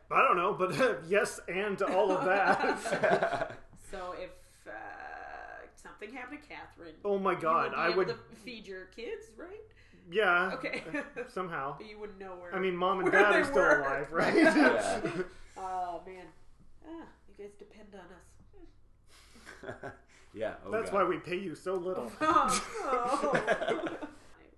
[0.11, 3.57] I don't know, but uh, yes, and all of that.
[3.91, 4.29] So if
[4.67, 4.71] uh,
[5.75, 8.07] something happened to Catherine, Oh my you god, would be I able would.
[8.09, 9.49] to feed your kids, right?
[10.11, 10.51] Yeah.
[10.53, 10.83] Okay.
[11.27, 11.75] Somehow.
[11.77, 12.53] But you wouldn't know where.
[12.55, 13.81] I mean, mom and dad are still were.
[13.81, 14.35] alive, right?
[14.35, 15.01] Yeah.
[15.57, 16.25] Oh man,
[16.87, 18.01] ah, you guys depend on
[19.73, 19.91] us.
[20.33, 20.55] yeah.
[20.65, 21.03] Oh That's God.
[21.03, 22.11] why we pay you so little.
[22.21, 22.61] Oh.
[23.33, 23.57] I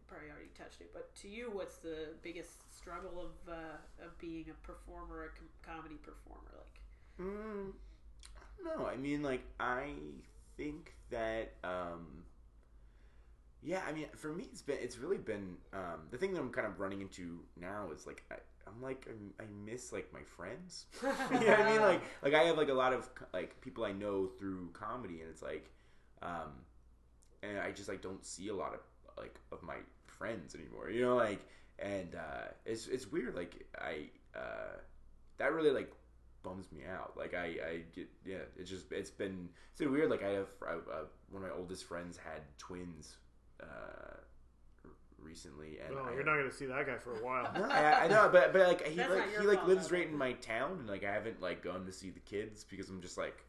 [0.08, 4.46] probably already touched it, but to you, what's the biggest struggle of uh, of being
[4.50, 6.42] a performer, a com- comedy performer?
[6.56, 6.64] Like,
[7.20, 7.72] Mm,
[8.64, 9.90] no, I mean, like, I
[10.56, 12.26] think that, um,
[13.64, 16.52] yeah, I mean, for me, it's been, it's really been, um, the thing that I'm
[16.52, 18.36] kind of running into now is like, I,
[18.68, 20.86] I'm like, I'm, I miss like my friends.
[21.04, 21.82] you know what I mean?
[21.82, 25.30] Like, like I have like a lot of like people I know through comedy, and
[25.30, 25.70] it's like,
[26.22, 26.52] um,
[27.44, 28.80] and I just like don't see a lot of
[29.18, 30.90] like of my friends anymore.
[30.90, 31.40] You know, like,
[31.80, 33.36] and uh, it's it's weird.
[33.36, 34.80] Like, I uh,
[35.38, 35.92] that really like
[36.44, 37.14] bums me out.
[37.18, 40.10] Like I, I get, yeah, it's just, it's been, it's been weird.
[40.10, 43.18] Like I have, uh, uh, one of my oldest friends had twins,
[43.62, 44.18] uh,
[45.20, 47.52] recently, and Oh, I, you're not gonna see that guy for a while.
[47.56, 49.98] no, I, I know, but but like he That's like he like fault, lives though.
[49.98, 52.90] right in my town, and like I haven't like gone to see the kids because
[52.90, 53.44] I'm just like,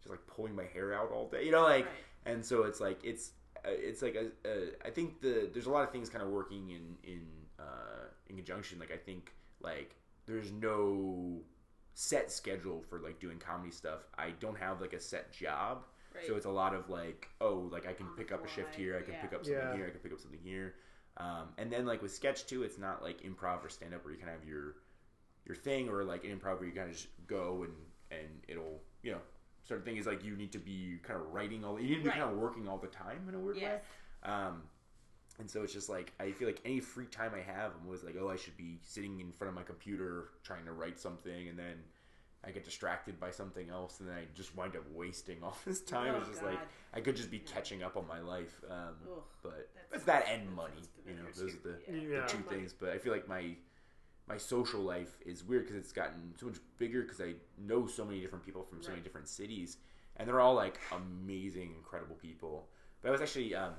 [0.00, 1.94] just like pulling my hair out all day, you know, like, Right.
[2.26, 3.32] and so it's like it's
[3.64, 6.30] uh, it's like a, a I think the there's a lot of things kind of
[6.30, 7.26] working in in
[7.58, 8.78] uh, in conjunction.
[8.78, 9.94] Like I think like
[10.26, 11.40] there's no
[11.94, 14.00] set schedule for like doing comedy stuff.
[14.16, 15.84] I don't have like a set job.
[16.14, 16.24] Right?
[16.26, 18.96] So it's a lot of like, oh, like I can pick up a shift here,
[18.98, 19.22] I can yeah.
[19.22, 19.76] pick up something Yeah.
[19.76, 20.74] here, I can pick up something here.
[21.16, 24.12] Um, and then like with sketch too, it's not like improv or stand up where
[24.14, 24.76] you kind of have your
[25.46, 27.72] your thing, or like improv where you kind of just go and
[28.10, 29.18] and it'll you know
[29.64, 31.94] sort of thing is like you need to be kind of writing all you need
[31.96, 32.18] to be Right.
[32.18, 33.82] kind of working all the time in a weird Yes.
[34.24, 34.30] way.
[34.32, 34.62] Um,
[35.38, 38.02] and so it's just like I feel like any free time I have, I'm always
[38.02, 41.48] like, oh, I should be sitting in front of my computer trying to write something,
[41.48, 41.76] and then
[42.46, 45.80] I get distracted by something else, and then I just wind up wasting all this
[45.80, 46.14] time.
[46.14, 46.60] Oh, it's just like
[46.94, 48.60] I could just be catching up on my life.
[48.70, 52.20] Um, Ugh, but that it's that sounds- and money, you know, those are the, Yeah.
[52.20, 52.58] the two Money.
[52.58, 52.72] things.
[52.72, 53.56] But I feel like my
[54.28, 58.04] my social life is weird because it's gotten so much bigger because I know so
[58.04, 59.78] many different people from so many different cities,
[60.16, 62.68] and they're all like amazing, incredible people.
[63.02, 63.74] But I was actually um,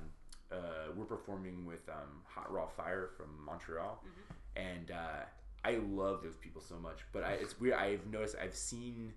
[0.52, 4.68] uh, we're performing with um, Hot Raw Fire from Montreal, Mm-hmm.
[4.70, 5.24] and uh,
[5.66, 7.00] I love those people so much.
[7.12, 7.76] But I, it's weird.
[7.76, 9.14] I've noticed I've seen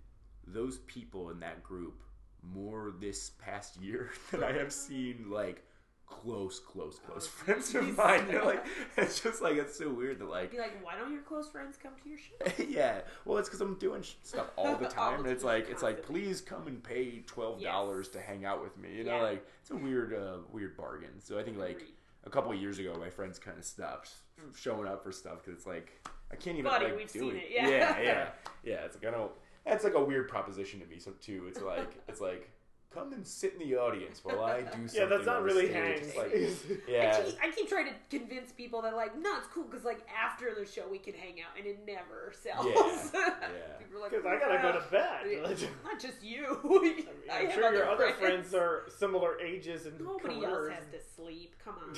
[0.46, 2.02] those people in that group
[2.42, 5.62] more this past year than I have seen like
[6.06, 8.26] close, close, close Oh, friends of mine.
[8.26, 8.64] You know, like
[8.96, 11.76] it's just like it's so weird that like Be like, why don't your close friends
[11.80, 12.64] come to your show?
[12.68, 13.00] yeah.
[13.24, 16.02] Well, it's because I'm doing stuff all the time, the and it's like it's like
[16.02, 18.96] please come and pay twelve dollars to hang out with me.
[18.96, 19.22] You know, Yeah.
[19.22, 21.20] like it's a weird, uh, weird bargain.
[21.20, 21.80] So I think like
[22.24, 24.10] a couple of years ago, my friends kind of stopped
[24.56, 25.92] showing up for stuff because it's like
[26.32, 27.44] I can't even Buddy, like we've do seen it.
[27.44, 27.68] it, yeah.
[27.68, 28.28] yeah, yeah,
[28.64, 28.74] yeah.
[28.84, 29.30] It's like I don't.
[29.66, 30.98] That's like a weird proposition to me.
[30.98, 32.48] So too, it's like it's like
[32.92, 34.90] come and sit in the audience while I do something.
[35.00, 35.74] Yeah, that's not really stage.
[35.76, 35.92] hang.
[35.92, 36.32] It's like,
[36.88, 39.84] I yeah, keep, I keep trying to convince people that like, no, it's cool because
[39.84, 42.66] like after the show we can hang out, and it never sells.
[42.66, 43.78] Yeah, yeah.
[43.78, 45.68] People are like, Because I gotta go to "Yeah." bed.
[45.84, 47.04] Not just you.
[47.32, 50.74] I I'm have sure your other friends are similar ages and Nobody else careers.
[50.74, 51.54] has to sleep.
[51.64, 51.94] Come on.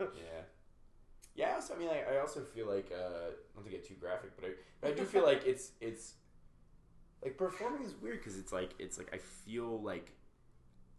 [0.00, 0.06] Yeah.
[1.34, 4.32] Yeah, also, I mean, I, I also feel like, uh, not to get too graphic,
[4.36, 6.14] but I, but I do feel like it's, it's,
[7.22, 10.12] like, performing is weird because it's like, it's like, I feel like,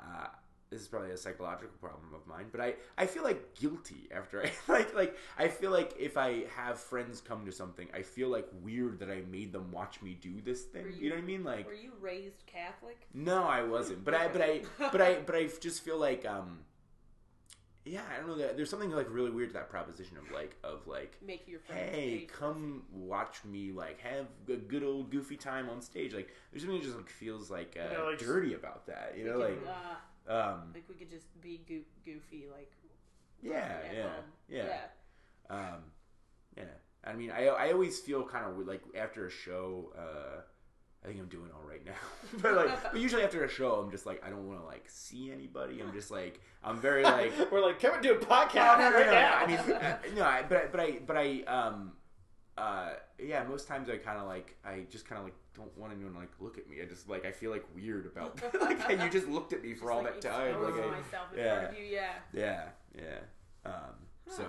[0.00, 0.26] uh,
[0.70, 4.42] this is probably a psychological problem of mine, but I, I feel like guilty after
[4.42, 8.28] I, like, like, I feel like if I have friends come to something, I feel
[8.30, 10.86] like weird that I made them watch me do this thing.
[10.86, 11.44] You, you- know what I mean?
[11.44, 13.06] Like, Were you raised Catholic?
[13.12, 14.04] no, I wasn't.
[14.04, 16.60] But I, but I, but I, but I just feel like, um,
[17.84, 18.36] yeah, I don't know.
[18.36, 21.60] there- There's something like really weird to that proposition of like, of like, Make your
[21.60, 21.90] friends.
[21.90, 26.14] hey, come watch me like have a good old goofy time on stage.
[26.14, 29.14] Like, there's something that just like feels like, uh, Yeah, like- dirty about that.
[29.16, 29.76] You We know, could, like,
[30.28, 32.72] uh, um, like we could just be goo- goofy, like
[33.42, 34.24] yeah, at yeah, home.
[34.48, 34.78] yeah,
[35.50, 35.82] um,
[36.56, 36.64] yeah.
[37.04, 39.92] I mean, I, I always feel kind of like after a show.
[39.96, 40.40] uh
[41.04, 41.92] I think I'm doing all right now,
[42.42, 44.84] but like, but usually after a show, I'm just like, I don't want to like
[44.88, 45.80] see anybody.
[45.80, 48.96] I'm just like, I'm very like, We're like, can we do a podcast no, no,
[48.96, 49.34] right now?
[49.36, 51.92] I mean, uh, no, I, but but I but I um
[52.56, 55.92] uh yeah, most times I kind of like I just kind of like don't want
[55.92, 56.80] anyone to like look at me.
[56.80, 59.86] I just like I feel like weird about like you just looked at me for
[59.86, 60.62] Just, all like, that time.
[60.62, 61.54] Like I, myself in yeah.
[61.54, 61.84] front of you.
[61.84, 62.12] Yeah.
[62.32, 62.64] yeah,
[62.96, 63.70] yeah.
[63.70, 63.94] Um,
[64.28, 64.44] so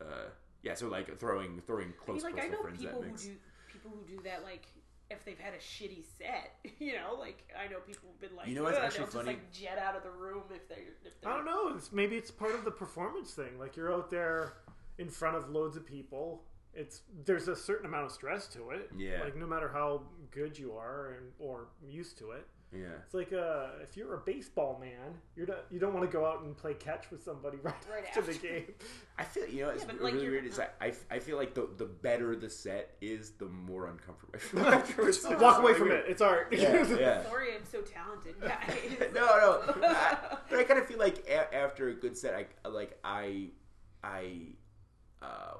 [0.00, 0.28] uh
[0.62, 3.10] yeah, so like throwing throwing I close mean, like I know friends people that who
[3.10, 3.32] makes do
[3.72, 4.66] people who do that like
[5.10, 8.48] if they've had a shitty set, you know, like I know people who've been like,
[8.48, 9.34] You know what's actually they'll funny?
[9.34, 11.74] just like jet out of the room if they're if they're I don't know.
[11.76, 13.58] It's, maybe it's part of the performance thing.
[13.58, 14.54] Like you're out there
[14.98, 16.42] in front of loads of people.
[16.74, 18.90] It's there's a certain amount of stress to it.
[18.96, 19.22] Yeah.
[19.24, 22.86] Like no matter how good you are and or used to it, yeah.
[23.04, 26.26] it's like uh, if you're a baseball man, you're not, you don't want to go
[26.26, 28.64] out and play catch with somebody right, Right after the game.
[29.18, 30.46] I feel you know it's Yeah, but, like, really weird.
[30.46, 34.34] Is I, I I feel like the the better the set is, the more uncomfortable
[34.34, 35.24] I feel afterwards.
[35.24, 36.00] Walk It's away from weird.
[36.00, 36.10] it.
[36.10, 36.48] It's art.
[36.52, 37.22] Yeah, yeah.
[37.24, 39.08] Sorry, I'm so talented, guys.
[39.14, 39.62] no, no.
[39.86, 40.16] I,
[40.50, 43.48] but I kind of feel like a- after a good set, I like I,
[44.04, 44.32] I,
[45.22, 45.54] uh,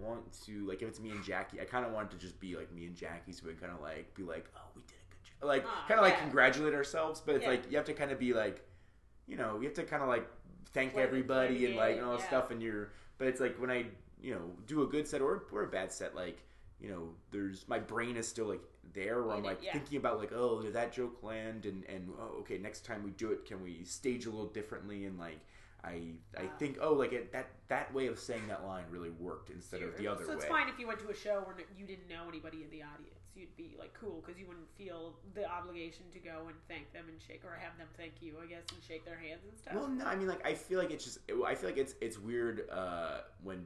[0.00, 2.40] want to like if it's me and Jackie, I kind of want it to just
[2.40, 4.94] be like me and Jackie, so we kind of like be like, oh, we did
[4.94, 5.01] a good job,
[5.42, 7.20] like Ah, kind of like congratulate ourselves.
[7.24, 7.50] But it's Yeah.
[7.50, 8.64] like you have to kind of be like,
[9.26, 10.28] you know, you have to kind of like
[10.72, 12.26] thank Play everybody and like and all yeah.
[12.26, 12.90] stuff, and you're.
[13.18, 13.86] But it's like when I
[14.20, 16.42] you know do a good set or or a bad set, like
[16.80, 18.62] you know, there's my brain is still like
[18.94, 19.72] there where I'm like yeah.
[19.72, 21.66] thinking about like, oh, did that joke land?
[21.66, 25.04] And and oh, okay, next time we do it, can we stage a little differently?
[25.06, 25.38] And like,
[25.84, 26.56] I I Ah.
[26.58, 29.96] think oh, like it, that that way of saying that line really worked instead of
[29.96, 30.36] the other so way.
[30.36, 32.82] it's fine if you went to a show where you didn't know anybody in the
[32.82, 33.21] audience.
[33.34, 37.04] You'd be like cool because you wouldn't feel the obligation to go and thank them
[37.08, 39.74] and shake or have them thank you, I guess, and shake their hands and stuff.
[39.74, 42.18] Well, no, I mean, like, I feel like it's just, I feel like it's it's
[42.18, 43.64] weird uh, when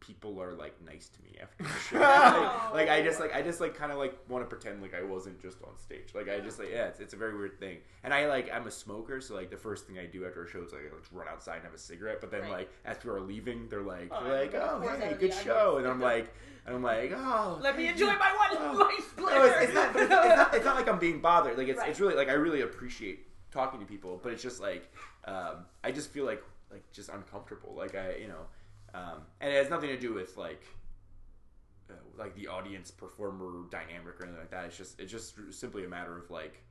[0.00, 1.98] people are like nice to me after the show.
[1.98, 4.94] like, like, I just like I just like kind of like want to pretend like
[4.94, 6.10] I wasn't just on stage.
[6.14, 7.78] Like I just like yeah, it's, it's a very weird thing.
[8.04, 10.48] And I like I'm a smoker, so like the first thing I do after a
[10.48, 12.20] show is like, I like run outside and have a cigarette.
[12.20, 12.50] But then Right.
[12.50, 15.78] like as people are leaving, they're like Oh, they're like oh hey of good show,
[15.78, 16.32] and I'm like
[16.66, 18.76] and I'm like oh Let me enjoy my one Oh.
[18.78, 19.90] life No, it's, it's not.
[19.96, 20.54] It's, it's not.
[20.54, 21.58] It's not like I'm being bothered.
[21.58, 21.90] Like it's, Right.
[21.90, 24.92] it's really like I really appreciate talking to people, but it's just like
[25.24, 27.74] um, I just feel like like just uncomfortable.
[27.76, 28.42] Like I, you know,
[28.94, 30.62] um, and it has nothing to do with like
[31.90, 34.66] uh, like the audience performer dynamic or anything like that.
[34.66, 36.62] It's just it's just simply a matter of like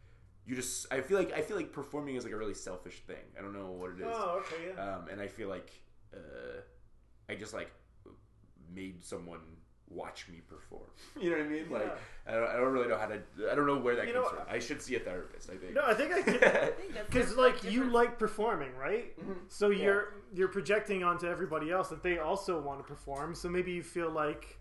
[0.45, 0.91] you just.
[0.91, 3.25] I feel like I feel like performing is like a really selfish thing.
[3.37, 4.07] I don't know what it is.
[4.09, 4.95] Oh, okay, yeah.
[4.95, 5.71] Um, and I feel like
[6.13, 6.61] uh,
[7.29, 7.71] I just like
[8.73, 9.41] made someone
[9.89, 10.83] watch me perform.
[11.19, 11.69] You know what I mean?
[11.69, 11.93] Like Yeah.
[12.27, 13.19] I don't, I don't really know how to.
[13.51, 14.45] I don't know where that You comes know, from.
[14.49, 15.49] I should see a therapist.
[15.49, 15.73] I think.
[15.73, 16.43] No, I think I could.
[16.43, 19.17] I think that's Because that's, like you like performing, right?
[19.19, 19.35] Mhm.
[19.47, 19.83] So Yeah.
[19.85, 23.33] you're you're projecting onto everybody else that they also want to perform.
[23.35, 24.59] So maybe you feel like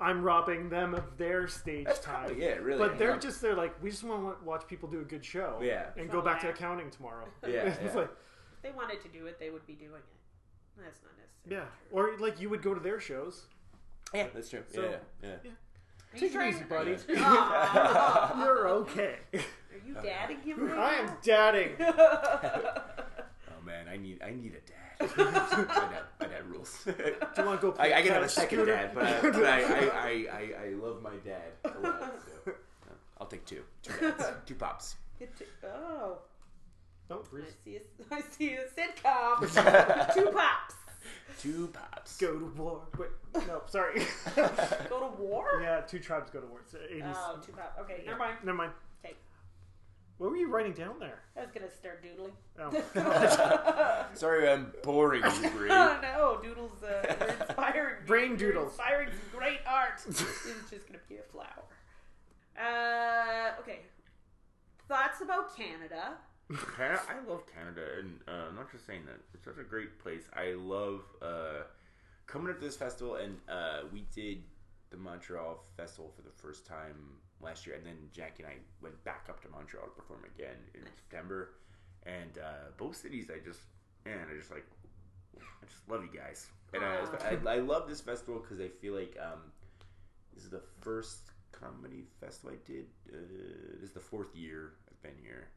[0.00, 2.26] I'm robbing them of their stage That's time.
[2.26, 2.60] probably it.
[2.62, 2.78] Really.
[2.78, 3.18] But they're Yeah.
[3.18, 5.60] just they're like we just want to watch people do a good show.
[5.62, 5.86] Yeah.
[5.96, 7.26] And So go back to accounting tomorrow.
[7.46, 8.00] Yeah, It's yeah.
[8.00, 8.10] like-
[8.56, 10.82] if they wanted to do it, they would be doing it.
[10.82, 11.70] That's not necessarily yeah.
[11.90, 12.14] true.
[12.14, 13.46] Or like you would go to their shows.
[14.14, 14.62] Yeah, that's true.
[14.72, 15.50] So- yeah, yeah.
[16.14, 16.96] Are Take you it easy, to- buddy.
[17.16, 18.44] Aw.
[18.44, 19.16] You're okay.
[19.34, 19.40] Are
[19.84, 21.16] you dadding him right I am now?
[21.22, 21.72] dadding.
[23.56, 25.16] Oh man, I need I need a dad.
[25.16, 26.82] my dad, my dad rules.
[26.84, 27.76] Do you want to go?
[27.78, 28.72] I, I can have a second scooter?
[28.76, 32.12] dad, but, I, but I, I, I, I, I love my dad a lot.
[32.44, 34.96] So, uh, I'll take two, two dads, two pops.
[35.18, 36.18] It t- oh,
[37.10, 37.46] oh, I Bruce.
[37.64, 37.80] see a,
[38.14, 40.14] I see a sitcom.
[40.14, 40.74] Two pops.
[41.40, 42.16] Two pops.
[42.18, 42.82] Go to war.
[42.98, 43.08] Wait,
[43.46, 44.02] no, sorry.
[44.36, 45.60] Go to war?
[45.62, 46.60] yeah, two tribes go to war.
[46.64, 47.14] It's 80s.
[47.16, 47.78] Oh, two pops.
[47.80, 48.10] Okay, Yeah.
[48.10, 48.36] never mind.
[48.44, 48.72] Never mind.
[49.04, 49.14] Okay.
[50.18, 51.20] What were you writing down there?
[51.36, 52.32] I was gonna start doodling.
[52.58, 55.70] Oh, Sorry, I'm boring you, Brie.
[55.70, 58.00] Oh no, doodles uh, are inspiring.
[58.00, 58.06] me.
[58.06, 58.72] Brain You're doodles.
[58.72, 60.00] Inspiring some great art.
[60.08, 60.20] it's
[60.70, 61.64] just gonna be a flower.
[62.56, 63.80] Uh, okay.
[64.88, 66.12] Thoughts about Canada?
[66.76, 69.16] Canada, I love Canada, and uh, I'm not just saying that.
[69.32, 70.28] It's such a great place.
[70.34, 71.64] I love uh,
[72.26, 74.42] coming up to this festival, and uh, we did
[74.90, 76.96] the Montreal Festival for the first time
[77.40, 80.56] last year, and then Jackie and I went back up to Montreal to perform again
[80.74, 81.50] in September.
[82.06, 83.60] And uh, both cities, I just
[84.04, 84.66] man, I just like,
[85.38, 86.98] I just love you guys, and I,
[87.50, 89.40] I, I love this festival because I feel like um,
[90.34, 92.86] this is the first comedy festival I did.
[93.10, 93.16] Uh,
[93.80, 95.48] this is the fourth year I've been here,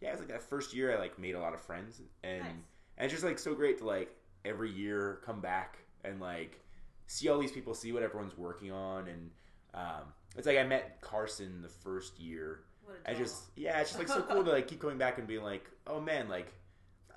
[0.00, 2.50] yeah, it's like that first year I like made a lot of friends, and Nice.
[2.98, 6.60] and it's just like so great to like every year come back and like
[7.06, 9.30] see all these people, see what everyone's working on, and
[9.74, 12.60] um, it's like I met Carson the first year.
[12.84, 15.18] What a I just yeah, it's just like so cool to like keep coming back
[15.18, 16.52] and being like, oh man, like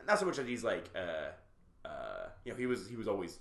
[0.07, 3.39] not so much that he's like uh uh you know he was he was always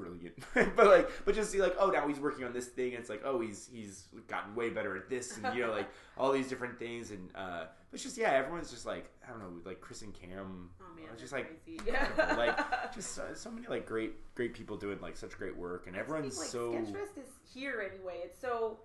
[0.00, 0.36] brilliant,
[0.76, 3.10] but like but just see like oh now he's working on this thing and it's
[3.10, 5.88] like oh he's he's gotten way better at this and you know like
[6.18, 9.40] all these different things and uh but it's just yeah everyone's just like I don't
[9.40, 11.80] know like Chris and Cam Oh man, it's just like crazy.
[11.88, 12.36] incredible.
[12.36, 15.96] like just so, so many like great great people doing like such great work and
[15.96, 18.20] everyone's like, so Sketchfest is here anyway.
[18.24, 18.78] It's so.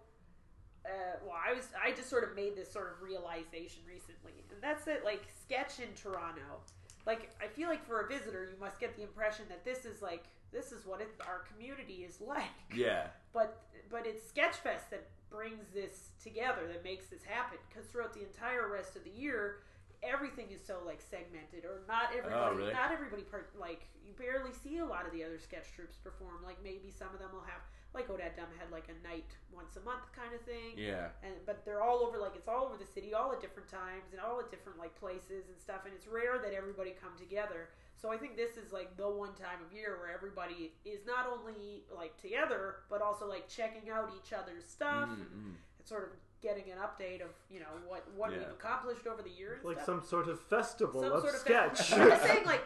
[0.86, 4.62] Uh, well, I was I just sort of made this sort of realization recently, and
[4.62, 6.62] that's that like sketch in Toronto.
[7.08, 10.04] Like I feel like for a visitor, you must get the impression that this is
[10.04, 10.26] like
[10.56, 12.56] this is what it, our community is like.
[12.74, 13.60] yeah But
[13.92, 17.60] but it's Sketchfest that brings this together, that makes this happen.
[17.68, 19.60] Because throughout the entire rest of the year,
[20.02, 22.42] everything is so like segmented, or not oh, everybody.
[22.42, 22.74] Oh, really?
[22.74, 23.24] Not everybody.
[23.24, 26.40] Part, like you barely see a lot of the other sketch troops perform.
[26.44, 27.62] Like maybe some of them will have
[27.96, 30.76] like Odette Dumb had like a night once a month kind of thing.
[30.78, 33.70] yeah And but they're all over like it's all over the city, all at different
[33.70, 35.82] times and all at different like places and stuff.
[35.86, 37.70] And it's rare that everybody come together.
[37.96, 41.26] So I think this is like the one time of year where everybody is not
[41.26, 45.56] only like together, but also like checking out each other's stuff Mm, mm.
[45.80, 46.10] and sort of
[46.42, 48.40] getting an update of you know what what Yeah.
[48.40, 49.64] we've accomplished over the years.
[49.64, 49.86] Like stuff.
[49.86, 51.78] some sort of festival Some of sort of sketch.
[51.78, 52.04] festival.
[52.04, 52.64] I'm just saying, like,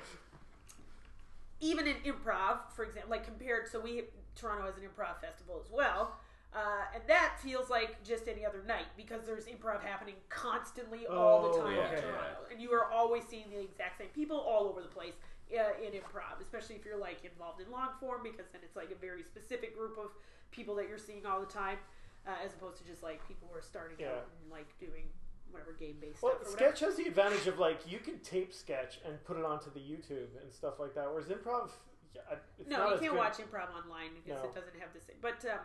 [1.62, 4.04] even in improv, for example, like compared, so we
[4.40, 6.16] Toronto has an improv festival as well,
[6.54, 11.44] uh, and that feels like just any other night because there's improv happening constantly all
[11.44, 12.02] the Oh, time yeah, in yeah.
[12.02, 15.14] Toronto, and you are always seeing the exact same people all over the place.
[15.52, 18.92] Uh, in improv, especially if you're like involved in long form, because then it's like
[18.92, 20.12] a very specific group of
[20.52, 21.80] people that you're seeing all the time,
[22.28, 24.10] uh, as opposed to just like people who are starting Yeah.
[24.10, 25.06] out and like doing
[25.50, 26.50] whatever game based Well, stuff.
[26.50, 26.76] Or whatever.
[26.76, 29.80] sketch has the advantage of like you can tape sketch and put it onto the
[29.80, 31.10] YouTube and stuff like that.
[31.12, 31.72] Whereas improv,
[32.16, 32.22] yeah,
[32.60, 33.20] it's no, not you can't good.
[33.20, 34.50] watch improv online because No.
[34.50, 35.18] it doesn't have the same.
[35.22, 35.62] But um,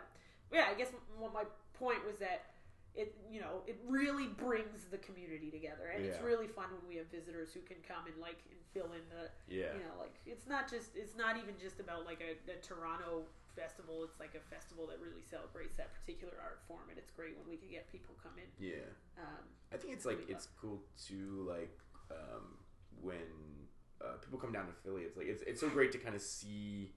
[0.51, 1.43] yeah, I guess what my
[1.73, 2.53] point was that
[2.95, 6.95] it, you know, it really brings the community together, and it's really fun when we
[6.95, 10.15] have visitors who can come and like and fill in the, yeah you know, like
[10.25, 14.03] it's not just it's not even just about like a, a Toronto festival.
[14.07, 17.47] It's like a festival that really celebrates that particular art form, and it's great when
[17.51, 18.47] we can get people come in.
[18.63, 18.87] yeah
[19.19, 19.43] Um,
[19.73, 20.79] I think it's like it's cool
[21.11, 21.19] to
[21.51, 21.75] like
[22.11, 22.55] um,
[23.01, 23.64] when
[24.05, 25.01] uh, people come down to Philly.
[25.03, 26.93] It's like it's it's so great to kind of see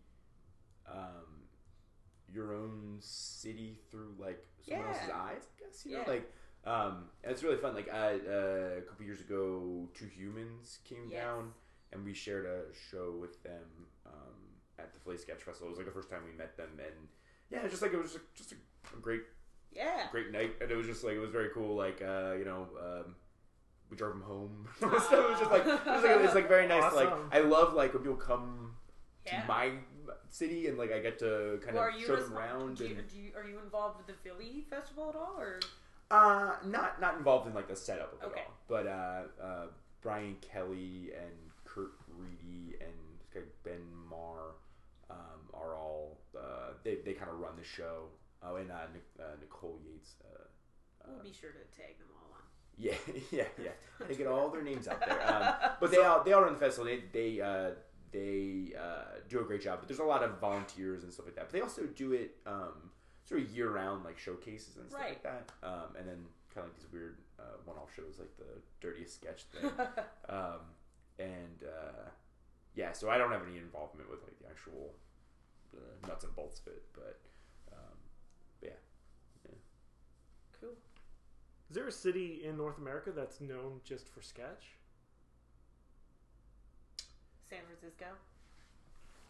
[0.91, 1.47] um,
[2.33, 4.93] your own city through like someone Yeah.
[4.95, 5.43] else's eyes.
[5.57, 6.33] I guess you know like.
[6.65, 7.75] Um, it's really fun.
[7.75, 11.23] Like I, uh, a couple years ago, Two Humans came Yes.
[11.23, 11.53] down,
[11.93, 13.65] and we shared a show with them
[14.05, 14.35] um,
[14.79, 15.69] at the Philly Sketch Festival.
[15.69, 17.09] It was like the first time we met them, and
[17.49, 18.57] yeah, just like it was just, just a,
[18.95, 19.23] a great
[19.73, 21.75] yeah, great night, and it was just like it was very cool.
[21.77, 23.15] Like uh, you know, um,
[23.91, 24.69] we drove him home.
[24.81, 26.91] so it was just like it was like it's like very nice.
[26.93, 28.75] to, Like I love like when people come
[29.27, 29.43] Yeah.
[29.43, 29.73] to my
[30.31, 32.77] city, and like I get to kind Well, of show them around.
[32.77, 35.61] Do you, and, do you, are you involved with the Philly festival at all, or
[36.11, 39.67] uh, not not involved in like the setup of it all, but uh, uh,
[40.03, 41.33] Brian Kelly and
[41.65, 44.55] Kurt Reedy and this guy Ben Marr
[45.11, 48.05] um, are all uh, they they kind of run the show.
[48.43, 50.15] Oh, and uh, Nic- uh, Nicole Yates.
[50.25, 50.45] Uh,
[51.09, 52.28] we'll be sure to tag them all on.
[52.79, 52.95] Yeah,
[53.31, 53.71] yeah, yeah.
[54.07, 55.21] They get all their names out there.
[55.27, 56.85] Um, but they all they all run the festival.
[56.85, 57.71] They they uh,
[58.13, 59.81] they uh, do a great job.
[59.81, 61.47] But there's a lot of volunteers and stuff like that.
[61.47, 62.91] But they also do it um,
[63.25, 65.51] sort of year round, like showcases and stuff like that.
[65.63, 66.19] Um, and then
[66.55, 69.71] kind of like these weird uh, one off shows, like the dirtiest sketch thing.
[70.29, 70.61] um,
[71.19, 72.09] and uh,
[72.75, 74.95] yeah, so I don't have any involvement with like the actual
[76.07, 76.83] nuts and bolts of it.
[76.95, 77.19] But
[77.73, 77.97] um,
[78.63, 78.71] yeah,
[80.61, 80.75] Cool.
[81.69, 84.77] Is there a city in North America that's known just for sketch?
[87.51, 88.07] San Francisco.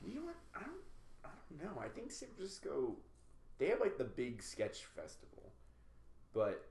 [0.07, 0.37] You know what?
[0.55, 0.85] I don't.
[1.25, 1.81] I don't know.
[1.81, 2.95] I think San Francisco,
[3.59, 5.53] they have like the big sketch festival,
[6.33, 6.65] but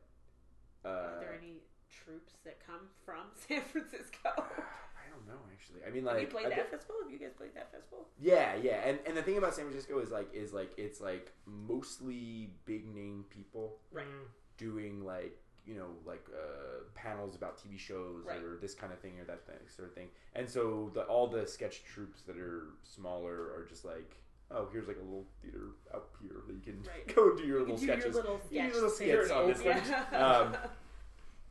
[0.86, 1.55] uh, Are there any
[1.89, 4.20] troupes that come from San Francisco?
[4.26, 5.82] I don't know actually.
[5.86, 6.95] I mean, Have like, you played I that bet- festival?
[7.03, 8.07] Have you guys played that festival?
[8.22, 8.88] yeah, yeah.
[8.88, 12.88] And and the thing about San Francisco is like is like it's like mostly big
[12.93, 14.05] name people Right.
[14.05, 14.28] Mm.
[14.57, 15.38] doing like
[15.68, 18.41] you know like uh, panels about TV shows Right.
[18.41, 20.07] or this kind of thing or that thing, sort of thing.
[20.34, 24.15] And so the all the sketch troupes that are smaller are just like.
[24.49, 27.05] Oh, here's like a little theater out here that you can Right.
[27.15, 28.03] go do your You little do sketches.
[28.05, 29.07] your little You do sketch little thing.
[29.09, 30.03] skits on this Yeah.
[30.26, 30.55] Um,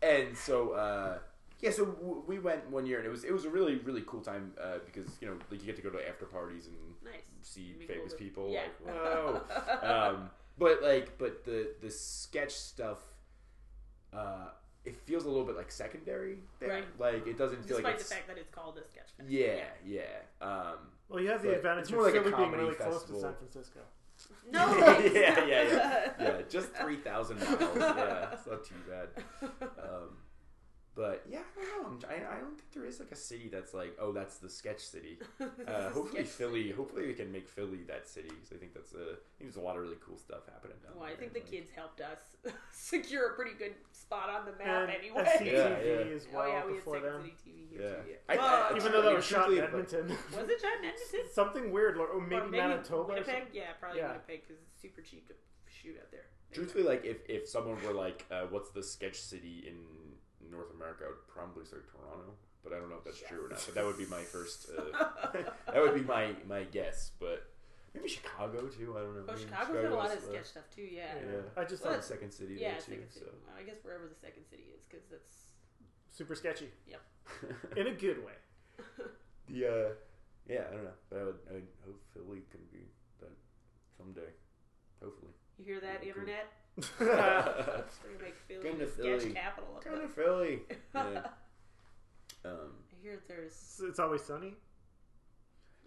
[0.03, 1.19] and so uh,
[1.61, 4.03] yeah, so w- we went one year, and it was it was a really really
[4.07, 6.77] cool time uh, because you know like you get to go to after parties and
[7.05, 7.23] nice.
[7.43, 8.51] see Be famous cool people.
[8.51, 8.63] Yeah.
[8.85, 9.43] Like whoa.
[9.83, 12.99] um, but like but the the sketch stuff.
[14.17, 14.49] Uh,
[14.85, 16.69] it feels a little bit like secondary there.
[16.71, 16.85] Right.
[16.99, 19.33] Like it doesn't feel Despite like the fact that it's called a sketch festival.
[19.33, 20.03] yeah, yeah.
[20.41, 22.75] Um, Well, you have the advantage it's of more like a Philly being comedy really
[22.77, 23.21] close to festival.
[23.21, 23.81] San Francisco.
[24.51, 24.79] No.
[24.79, 26.43] yeah, yeah, yeah, yeah.
[26.49, 27.59] Just three thousand miles.
[27.77, 29.09] Yeah, it's not too bad.
[29.83, 30.17] Um,
[30.97, 32.07] but yeah, I don't know.
[32.09, 34.49] I'm, I, I don't think there is like a city that's like, oh, that's the
[34.49, 35.19] sketch city.
[35.67, 36.71] Uh, hopefully Sketch Philly.
[36.71, 38.29] Hopefully we can make Philly that city.
[38.29, 38.97] Because I think that's a.
[39.19, 41.17] I think there's a lot of really cool stuff happening down Well, I there.
[41.19, 42.19] think the Like- kids helped us
[42.73, 45.23] secure a pretty good spot on the map And anyway.
[45.25, 45.69] SCTV Yeah,
[46.09, 46.15] yeah.
[46.17, 47.23] as well oh yeah, we had before Second them.
[47.23, 47.89] City TV here Yeah.
[48.03, 48.11] too.
[48.11, 48.17] Yeah.
[48.29, 50.09] I- I- Well, I- Even though that was shot in Edmonton.
[50.09, 51.21] was it shot in Edmonton?
[51.33, 52.97] Something weird, or maybe, or maybe Manitoba.
[53.03, 53.27] or Winnipeg?
[53.35, 53.49] something.
[53.53, 54.09] Yeah, probably Yeah.
[54.09, 55.35] Winnipeg because it's super cheap to
[55.69, 56.27] shoot out there.
[56.53, 59.77] Truthfully, like if, if someone were like, uh, "What's the sketch city in
[60.51, 62.35] North America?" I would probably say Toronto,
[62.65, 63.63] but I don't know if that's true or not.
[63.67, 64.69] But that would be my first.
[64.71, 65.05] Uh,
[65.73, 67.51] that would be my my guess, but
[67.95, 68.95] maybe Chicago too.
[68.97, 69.25] I don't know.
[69.29, 70.83] Oh, Maybe Chicago's got a lot of sketch stuff too.
[70.83, 71.15] Yeah.
[71.21, 71.41] Yeah.
[71.57, 72.93] I just Well, thought the second city Yeah, there too.
[72.93, 73.27] Second City.
[73.47, 75.53] Well, I guess wherever the Second City is, because that's
[76.11, 76.99] super sketchy So.
[77.77, 78.37] in a good way.
[79.49, 79.89] the uh,
[80.49, 82.87] yeah, I don't know, but I would I would hope Philly can be
[83.21, 83.33] that
[83.97, 84.31] someday.
[85.03, 86.09] Hopefully, you hear that Cool.
[86.09, 86.47] internet.
[86.79, 89.33] It's We're gonna make Philly Come the to sketch Philly.
[89.33, 89.77] capital.
[89.79, 90.61] Of kind of Philly.
[90.95, 91.27] Yeah.
[92.45, 94.55] Um, I hear there's it's always sunny.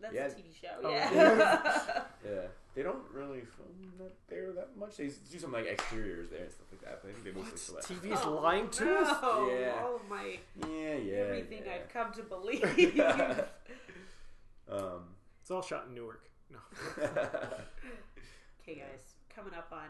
[0.01, 0.25] that's Yeah.
[0.27, 0.67] a TV show.
[0.83, 2.03] Oh, yeah.
[2.25, 4.97] Yeah, they don't really film that there that much.
[4.97, 7.57] They do some like exteriors there and stuff like that, but I think they mostly
[7.57, 7.87] select.
[7.87, 9.01] film TV's Oh, lying to no.
[9.01, 9.17] us.
[9.51, 9.73] Yeah.
[9.81, 10.37] Oh my!
[10.67, 11.15] Yeah, yeah.
[11.17, 11.73] Everything yeah.
[11.75, 12.99] I've come to believe.
[14.69, 15.03] um,
[15.41, 16.23] It's all shot in Newark.
[16.51, 16.59] No.
[18.61, 19.87] Okay, guys, coming up on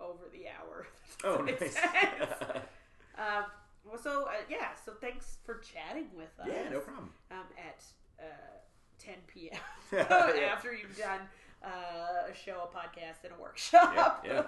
[0.00, 0.86] over the hour.
[1.24, 1.58] oh, nice.
[1.74, 2.32] sense.
[3.18, 3.44] um,
[3.84, 6.48] well, so uh, yeah, so thanks for chatting with us.
[6.48, 7.10] yeah, no problem.
[7.30, 7.82] Um, at
[8.18, 8.24] uh,
[8.98, 9.58] 10 p.m.
[10.52, 11.20] After you've done
[11.64, 14.24] uh, a show, a podcast, and a workshop.
[14.26, 14.42] Yeah,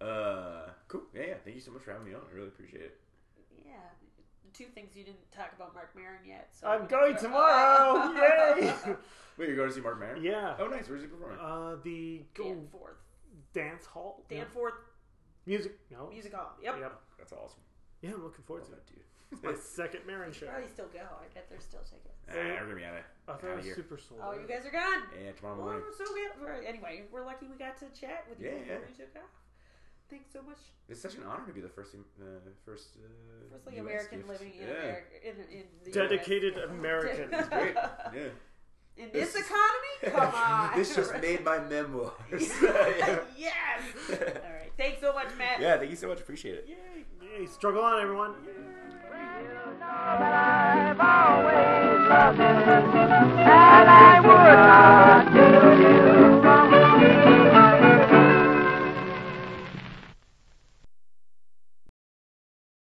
[0.00, 1.02] Uh, cool.
[1.14, 1.34] Yeah, yeah.
[1.44, 2.20] Thank you so much for having me on.
[2.30, 3.00] I really appreciate it.
[3.66, 3.72] Yeah.
[4.54, 6.48] Two things you didn't talk about Marc Maron yet.
[6.52, 8.12] So I'm going tomorrow.
[8.14, 8.72] Yay!
[9.36, 10.22] Wait, you're going to see Marc Maron?
[10.22, 10.54] yeah.
[10.58, 10.88] Oh, nice.
[10.88, 11.38] Where's he performing?
[11.40, 12.96] Uh, the go Danforth.
[13.52, 14.24] Dance hall.
[14.30, 14.38] Yeah.
[14.44, 14.74] Danforth
[15.46, 15.78] Music.
[15.90, 16.08] No.
[16.10, 16.52] Music Hall.
[16.62, 16.76] Yep.
[16.80, 17.00] Yep.
[17.18, 17.60] That's awesome.
[18.02, 18.86] Yeah, I'm looking forward Love to it.
[18.86, 19.04] that dude.
[19.32, 19.52] It's my
[19.84, 20.46] second Maron show.
[20.46, 21.00] Probably still go.
[21.04, 22.16] I bet there's still tickets.
[22.30, 23.74] Ah, we're gonna be out of, I thought out it of was here.
[23.76, 24.20] super sold.
[24.24, 25.02] Oh, you guys are gone.
[25.12, 25.82] Yeah, tomorrow morning.
[25.96, 26.32] so good.
[26.40, 28.88] We're- Anyway, we're lucky we got to chat with you Yeah, before yeah.
[28.88, 29.30] you took off.
[30.08, 30.56] Thanks so much.
[30.88, 32.24] It's such an honor to be the first, uh,
[32.64, 33.08] first, uh,
[33.52, 34.28] First, like US American gift.
[34.30, 34.72] living in yeah.
[34.80, 36.70] America, in, in the Dedicated US.
[36.70, 37.28] American.
[37.34, 37.74] It's great.
[38.14, 38.28] Yeah.
[38.98, 39.94] In this, this economy?
[40.06, 40.76] Come on.
[40.76, 42.12] this just made my memoirs.
[42.32, 43.80] yes.
[44.10, 44.72] All right.
[44.76, 45.60] Thanks so much, Matt.
[45.60, 46.20] Yeah, thank you so much.
[46.20, 46.66] Appreciate it.
[46.68, 47.04] Yay.
[47.40, 47.46] Yay.
[47.46, 48.34] Struggle on, everyone.
[48.44, 48.52] Yay.